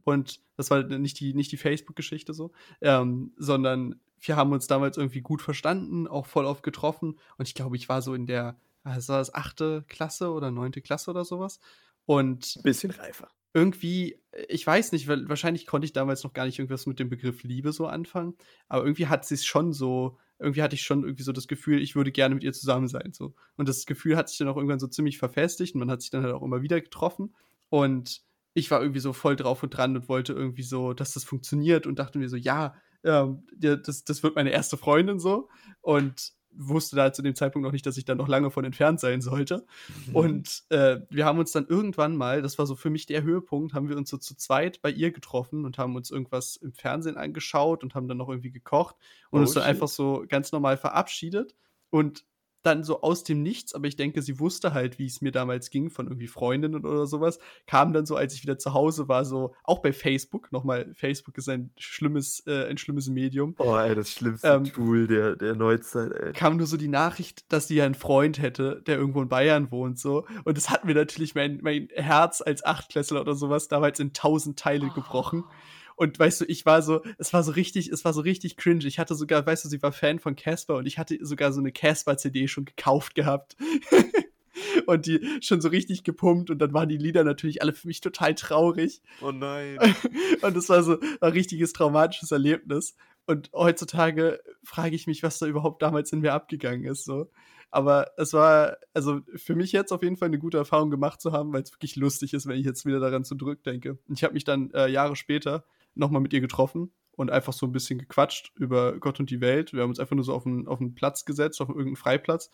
[0.04, 4.96] Und das war nicht die, nicht die Facebook-Geschichte so, ähm, sondern wir haben uns damals
[4.96, 7.18] irgendwie gut verstanden, auch voll oft getroffen.
[7.38, 10.80] Und ich glaube, ich war so in der, was war das, achte Klasse oder neunte
[10.80, 11.58] Klasse oder sowas.
[12.04, 13.28] Und Bisschen reifer.
[13.54, 17.08] irgendwie, ich weiß nicht, weil wahrscheinlich konnte ich damals noch gar nicht irgendwas mit dem
[17.08, 18.34] Begriff Liebe so anfangen,
[18.68, 21.80] aber irgendwie hat sie es schon so irgendwie hatte ich schon irgendwie so das Gefühl,
[21.80, 23.12] ich würde gerne mit ihr zusammen sein.
[23.12, 23.34] So.
[23.56, 26.10] Und das Gefühl hat sich dann auch irgendwann so ziemlich verfestigt und man hat sich
[26.10, 27.34] dann halt auch immer wieder getroffen.
[27.68, 28.22] Und
[28.54, 31.86] ich war irgendwie so voll drauf und dran und wollte irgendwie so, dass das funktioniert
[31.86, 32.74] und dachte mir so, ja,
[33.04, 35.48] ähm, das, das wird meine erste Freundin so.
[35.80, 39.00] Und wusste da zu dem Zeitpunkt noch nicht, dass ich da noch lange von entfernt
[39.00, 39.66] sein sollte.
[40.06, 40.16] Mhm.
[40.16, 43.74] Und äh, wir haben uns dann irgendwann mal, das war so für mich der Höhepunkt,
[43.74, 47.16] haben wir uns so zu zweit bei ihr getroffen und haben uns irgendwas im Fernsehen
[47.16, 48.96] angeschaut und haben dann noch irgendwie gekocht
[49.30, 49.70] und oh, uns dann shit.
[49.70, 51.54] einfach so ganz normal verabschiedet.
[51.90, 52.24] Und
[52.62, 55.70] dann so aus dem Nichts, aber ich denke, sie wusste halt, wie es mir damals
[55.70, 59.24] ging, von irgendwie Freundinnen oder sowas, kam dann so, als ich wieder zu Hause war,
[59.24, 63.54] so, auch bei Facebook, nochmal, Facebook ist ein schlimmes, äh, ein schlimmes Medium.
[63.58, 66.32] Oh, ey, das schlimmste ähm, Tool der, der Neuzeit, ey.
[66.32, 69.70] Kam nur so die Nachricht, dass sie ja einen Freund hätte, der irgendwo in Bayern
[69.70, 70.26] wohnt, so.
[70.44, 74.58] Und das hat mir natürlich mein, mein Herz als Achtklässler oder sowas damals in tausend
[74.58, 75.44] Teile gebrochen.
[75.46, 75.52] Oh.
[75.96, 78.86] Und weißt du, ich war so, es war so richtig, es war so richtig cringe.
[78.86, 81.60] Ich hatte sogar, weißt du, sie war Fan von Casper und ich hatte sogar so
[81.60, 83.56] eine Casper-CD schon gekauft gehabt.
[84.86, 88.00] und die schon so richtig gepumpt und dann waren die Lieder natürlich alle für mich
[88.00, 89.02] total traurig.
[89.20, 89.78] Oh nein.
[90.42, 92.96] und das war so ein richtiges traumatisches Erlebnis.
[93.26, 97.04] Und heutzutage frage ich mich, was da überhaupt damals in mir abgegangen ist.
[97.04, 97.30] So.
[97.70, 101.32] Aber es war, also für mich jetzt auf jeden Fall eine gute Erfahrung gemacht zu
[101.32, 103.98] haben, weil es wirklich lustig ist, wenn ich jetzt wieder daran zurückdenke.
[104.08, 105.64] Und ich habe mich dann äh, Jahre später
[105.94, 109.72] nochmal mit ihr getroffen und einfach so ein bisschen gequatscht über Gott und die Welt.
[109.72, 112.50] Wir haben uns einfach nur so auf einen, auf einen Platz gesetzt, auf irgendeinen Freiplatz.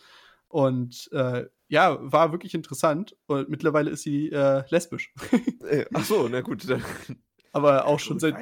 [0.49, 3.17] Und äh, ja, war wirklich interessant.
[3.27, 5.13] Und mittlerweile ist sie äh, lesbisch.
[5.69, 6.69] Äh, ach so, na gut.
[6.69, 6.83] Dann,
[7.53, 8.37] Aber auch schon seit.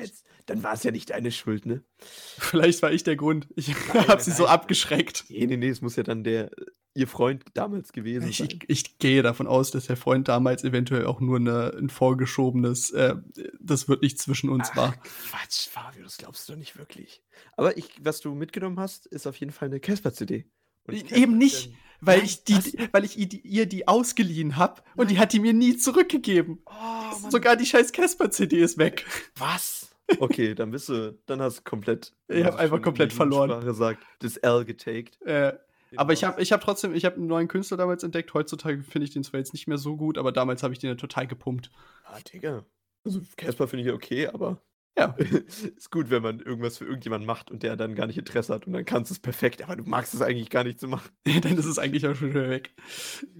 [0.46, 1.82] Dann war es ja nicht deine Schuld, ne?
[1.98, 3.48] Vielleicht war ich der Grund.
[3.56, 5.24] Ich habe sie so abgeschreckt.
[5.28, 6.50] Nee, nee, nee, es muss ja dann der
[6.96, 8.48] ihr Freund damals gewesen ich, sein.
[8.50, 12.90] Ich, ich, gehe davon aus, dass der Freund damals eventuell auch nur eine, ein vorgeschobenes,
[12.90, 13.16] äh,
[13.60, 14.96] das wird nicht zwischen uns Ach, war.
[15.28, 17.22] Quatsch, Fabio, das glaubst du doch nicht wirklich.
[17.56, 20.46] Aber ich, was du mitgenommen hast, ist auf jeden Fall eine Casper-CD.
[20.88, 21.70] Eben nicht,
[22.06, 22.54] weil ich, die,
[22.92, 26.62] weil ich ihr die ausgeliehen habe und die hat die mir nie zurückgegeben.
[26.66, 29.04] Oh, Sogar die scheiß Casper-CD ist weg.
[29.36, 29.90] Was?
[30.20, 32.12] Okay, dann bist du, dann hast du komplett.
[32.28, 33.50] Ich habe einfach komplett verloren.
[33.50, 35.20] Sprache sagt, das L getaked.
[35.22, 35.54] Äh,
[35.96, 38.32] aber ich habe ich hab trotzdem, ich habe einen neuen Künstler damals entdeckt.
[38.34, 40.90] Heutzutage finde ich den zwar jetzt nicht mehr so gut, aber damals habe ich den
[40.90, 41.70] ja total gepumpt.
[42.04, 42.64] Ah, Digga.
[43.04, 44.60] Also Casper finde ich ja okay, aber
[44.96, 45.14] ja.
[45.76, 48.66] ist gut, wenn man irgendwas für irgendjemanden macht und der dann gar nicht Interesse hat
[48.66, 51.10] und dann kannst du es perfekt, aber du magst es eigentlich gar nicht zu machen.
[51.42, 52.74] dann ist es eigentlich auch schon wieder weg.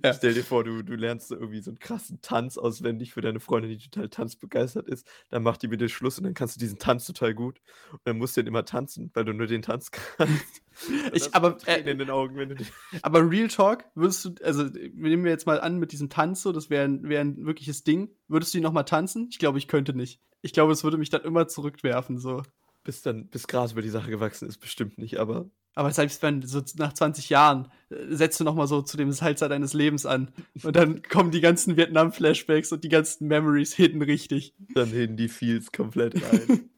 [0.05, 0.13] Ja.
[0.13, 3.71] Stell dir vor, du, du lernst irgendwie so einen krassen Tanz auswendig für deine Freundin,
[3.71, 5.09] die total tanzbegeistert ist.
[5.31, 7.61] Dann macht die mit dir Schluss und dann kannst du diesen Tanz total gut.
[7.91, 10.63] Und dann musst du den immer tanzen, weil du nur den Tanz kannst.
[11.13, 12.57] ich, aber, äh, in den Augen, wenn du
[13.03, 16.53] aber Real Talk, würdest du, also nehmen wir jetzt mal an mit diesem Tanz so,
[16.53, 18.11] das wäre wär ein wirkliches Ding.
[18.29, 19.29] Würdest du ihn nochmal tanzen?
[19.31, 22.43] Ich glaube, ich könnte nicht ich glaube, es würde mich dann immer zurückwerfen, so.
[22.85, 25.51] Bis dann, bis Gras über die Sache gewachsen ist, bestimmt nicht, aber.
[25.75, 29.49] Aber selbst wenn, so nach 20 Jahren, äh, setzt du nochmal so zu dem Salzer
[29.49, 30.33] deines Lebens an.
[30.63, 34.55] Und dann kommen die ganzen Vietnam-Flashbacks und die ganzen Memories hinten richtig.
[34.75, 36.71] Dann hinten die Feels komplett rein.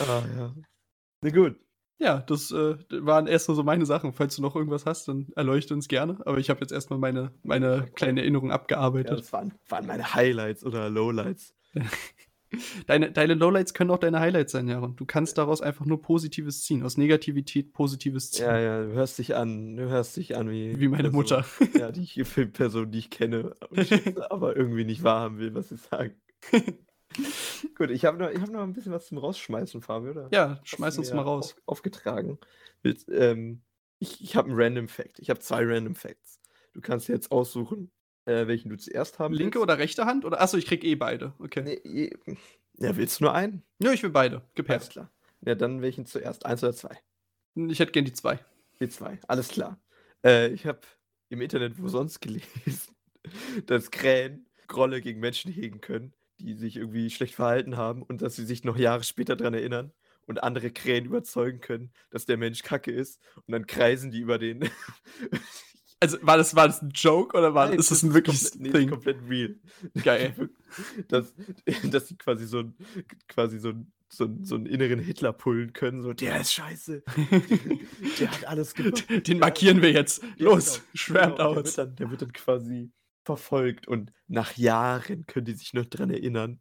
[0.00, 0.54] ah, ja.
[1.22, 1.56] Na gut.
[1.98, 4.12] Ja, das äh, waren erst nur so meine Sachen.
[4.12, 6.18] Falls du noch irgendwas hast, dann erleuchte uns gerne.
[6.26, 9.10] Aber ich habe jetzt erstmal meine, meine kleine Erinnerung abgearbeitet.
[9.10, 11.54] Ja, das waren, waren meine Highlights oder Lowlights.
[12.86, 14.94] Deine, deine Lowlights können auch deine Highlights sein, Jaron.
[14.94, 16.84] Du kannst daraus einfach nur Positives ziehen.
[16.84, 18.46] Aus Negativität Positives ziehen.
[18.46, 20.78] Ja, ja, du hörst dich an, du hörst dich an wie.
[20.78, 21.44] Wie meine Person, Mutter.
[21.78, 23.54] Ja, die Person, die ich kenne,
[24.30, 26.14] aber irgendwie nicht wahrhaben will, was sie sagen.
[27.74, 30.28] Gut, ich habe noch, hab noch ein bisschen was zum Rausschmeißen, Fabio, oder?
[30.32, 31.54] Ja, schmeiß uns mal raus.
[31.54, 32.38] Auf, aufgetragen.
[32.82, 33.62] Willst, ähm,
[33.98, 35.18] ich ich habe einen Random Fact.
[35.18, 36.40] Ich habe zwei Random Facts.
[36.72, 37.90] Du kannst jetzt aussuchen,
[38.26, 39.62] äh, welchen du zuerst haben Linke willst.
[39.62, 40.24] oder rechte Hand?
[40.24, 41.32] Oder achso, ich krieg eh beide.
[41.38, 41.62] Okay.
[41.62, 42.10] Nee,
[42.78, 43.62] ja, willst du nur einen?
[43.78, 44.42] Ja, ich will beide.
[44.54, 44.76] Gib her.
[44.76, 45.10] Alles klar.
[45.40, 46.44] Ja, dann welchen zuerst?
[46.44, 46.98] Eins oder zwei?
[47.54, 48.38] Ich hätte gern die zwei.
[48.80, 49.80] Die zwei, alles klar.
[50.22, 50.80] Äh, ich habe
[51.30, 52.94] im Internet wo sonst gelesen,
[53.66, 58.36] dass Krähen Grolle gegen Menschen hegen können, die sich irgendwie schlecht verhalten haben und dass
[58.36, 59.92] sie sich noch Jahre später daran erinnern
[60.26, 64.38] und andere Krähen überzeugen können, dass der Mensch kacke ist und dann kreisen die über
[64.38, 64.68] den
[65.98, 68.72] Also war das, war das ein Joke oder war, Nein, ist das ein wirkliches komplett,
[68.72, 68.90] nee, Ding?
[68.90, 69.56] komplett real.
[70.02, 70.50] Geil.
[71.08, 71.34] dass,
[71.84, 72.64] dass sie quasi so,
[73.28, 73.72] quasi so,
[74.10, 76.02] so, so einen inneren Hitler pullen können.
[76.02, 77.02] So, der ist scheiße.
[78.20, 79.06] der hat alles gemacht.
[79.26, 80.22] Den markieren wir jetzt.
[80.36, 81.48] Los, genau, schwärmt genau.
[81.54, 81.54] aus.
[81.54, 82.90] Der wird, dann, der wird dann quasi
[83.26, 86.60] verfolgt und nach Jahren können die sich noch dran erinnern.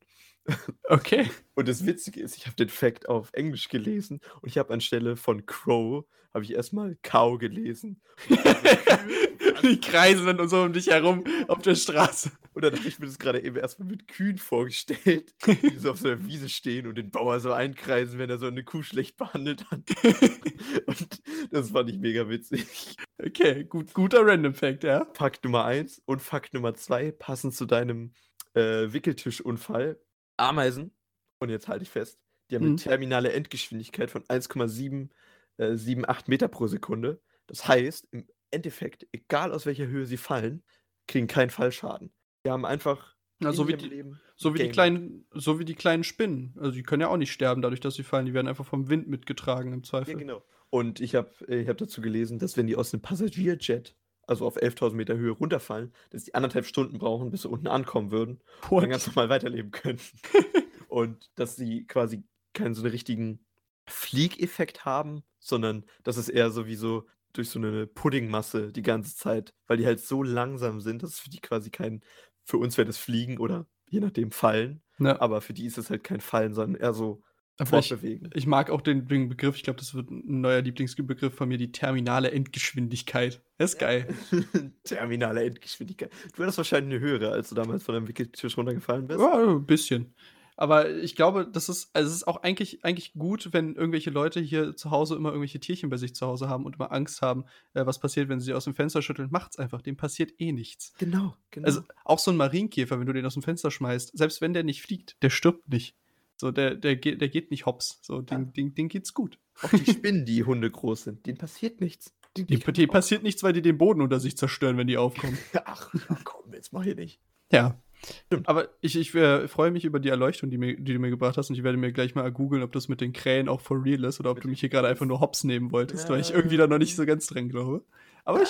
[0.88, 1.30] Okay.
[1.56, 5.16] Und das Witzige ist, ich habe den Fact auf Englisch gelesen und ich habe anstelle
[5.16, 8.02] von Crow, habe ich erstmal Cow gelesen.
[9.64, 12.32] die kreisen dann so um dich herum auf der Straße.
[12.54, 16.00] Und dann habe ich mir das gerade eben erstmal mit Kühen vorgestellt, die so auf
[16.00, 19.18] so einer Wiese stehen und den Bauer so einkreisen, wenn er so eine Kuh schlecht
[19.18, 19.82] behandelt hat.
[20.86, 21.22] und
[21.52, 22.98] Das fand ich mega witzig.
[23.18, 25.08] Okay, gut, guter Random Fact, ja.
[25.14, 28.14] Fakt Nummer eins und Fakt Nummer zwei passend zu deinem
[28.54, 30.00] äh, Wickeltischunfall.
[30.38, 30.92] Ameisen,
[31.40, 32.20] und jetzt halte ich fest,
[32.50, 32.70] die haben Mhm.
[32.70, 37.22] eine terminale Endgeschwindigkeit von 1,778 Meter pro Sekunde.
[37.48, 40.64] Das heißt, im Endeffekt, egal aus welcher Höhe sie fallen,
[41.08, 42.14] kriegen keinen Fallschaden.
[42.46, 44.04] Die haben einfach Na, so, wie die,
[44.36, 46.56] so, wie die kleinen, so wie die kleinen Spinnen.
[46.58, 48.26] Also die können ja auch nicht sterben, dadurch, dass sie fallen.
[48.26, 50.16] Die werden einfach vom Wind mitgetragen im Ja, Zweifel.
[50.16, 50.44] genau.
[50.70, 53.96] Und ich habe ich hab dazu gelesen, dass wenn die aus einem Passagierjet,
[54.28, 58.12] also auf 11.000 Meter Höhe runterfallen, dass die anderthalb Stunden brauchen, bis sie unten ankommen
[58.12, 58.84] würden und What?
[58.84, 60.00] dann ganz normal weiterleben können.
[60.88, 62.24] und dass sie quasi
[62.54, 63.46] keinen so einen richtigen
[63.88, 69.16] Fliegeffekt haben, sondern dass es eher so wie so durch so eine Puddingmasse die ganze
[69.16, 72.02] Zeit, weil die halt so langsam sind, dass es für die quasi kein,
[72.44, 75.90] für uns wäre das Fliegen oder je nachdem Fallen, Ja, aber für die ist es
[75.90, 77.22] halt kein Fallen, sondern eher so
[77.58, 78.30] aber ich, fortbewegen.
[78.34, 81.58] ich mag auch den, den Begriff, ich glaube, das wird ein neuer Lieblingsbegriff von mir,
[81.58, 83.42] die terminale Endgeschwindigkeit.
[83.58, 84.08] Das ist geil.
[84.84, 86.12] Terminale Endgeschwindigkeit.
[86.36, 89.20] Du hattest wahrscheinlich eine höhere, als du damals von deinem Wickeltisch runtergefallen bist.
[89.20, 90.14] Ja, ein bisschen.
[90.58, 94.40] Aber ich glaube, das ist, also es ist auch eigentlich, eigentlich gut, wenn irgendwelche Leute
[94.40, 97.46] hier zu Hause immer irgendwelche Tierchen bei sich zu Hause haben und immer Angst haben,
[97.74, 99.30] äh, was passiert, wenn sie sie aus dem Fenster schütteln.
[99.32, 100.94] Macht's einfach, dem passiert eh nichts.
[100.98, 101.66] Genau, genau.
[101.66, 104.64] Also auch so ein Marienkäfer, wenn du den aus dem Fenster schmeißt, selbst wenn der
[104.64, 105.98] nicht fliegt, der stirbt nicht.
[106.38, 108.00] So, der, der, geht, der geht nicht hops.
[108.02, 108.52] So, dem, Ja.
[108.52, 109.40] dem, dem geht's gut.
[109.62, 112.14] auch die Spinnen, die Hunde groß sind, denen passiert nichts.
[112.38, 114.98] Die, können dem auch- passiert nichts, weil die den Boden unter sich zerstören, wenn die
[114.98, 115.38] aufkommen.
[115.66, 115.94] Ach,
[116.26, 117.20] komm, jetzt mach hier nicht.
[117.52, 117.80] Ja.
[118.28, 118.48] Stimmt.
[118.50, 121.38] Aber ich, ich äh, freue mich über die Erleuchtung, die, mir, die du mir gebracht
[121.38, 121.50] hast.
[121.50, 124.04] Und ich werde mir gleich mal googeln, ob das mit den Krähen auch for real
[124.04, 126.30] ist oder ob du den mich hier gerade einfach nur hops nehmen wolltest, weil ich
[126.30, 126.36] Ja.
[126.36, 127.84] irgendwie da noch nicht so ganz dran glaube.
[128.26, 128.50] Aber ich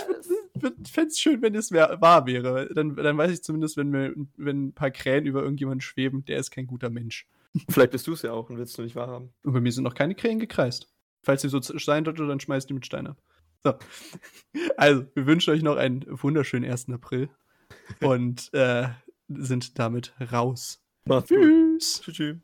[0.89, 2.69] fände es schön, wenn es wahr wäre.
[2.73, 6.39] Dann, dann weiß ich zumindest, wenn, mir, wenn ein paar Krähen über irgendjemanden schweben, der
[6.39, 7.27] ist kein guter Mensch.
[7.69, 9.33] Vielleicht bist du es ja auch und willst nur nicht wahrhaben.
[9.43, 10.91] Und bei mir sind noch keine Krähen gekreist.
[11.23, 13.21] Falls ihr so sein sollte, dann schmeißt die mit Stein ab.
[13.63, 13.73] So.
[14.77, 16.89] Also, wir wünschen euch noch einen wunderschönen 1.
[16.89, 17.29] April
[18.01, 18.89] und äh,
[19.27, 20.81] sind damit raus.
[21.05, 21.29] Macht's.
[21.29, 22.01] Tschüss.
[22.01, 22.37] tschüss.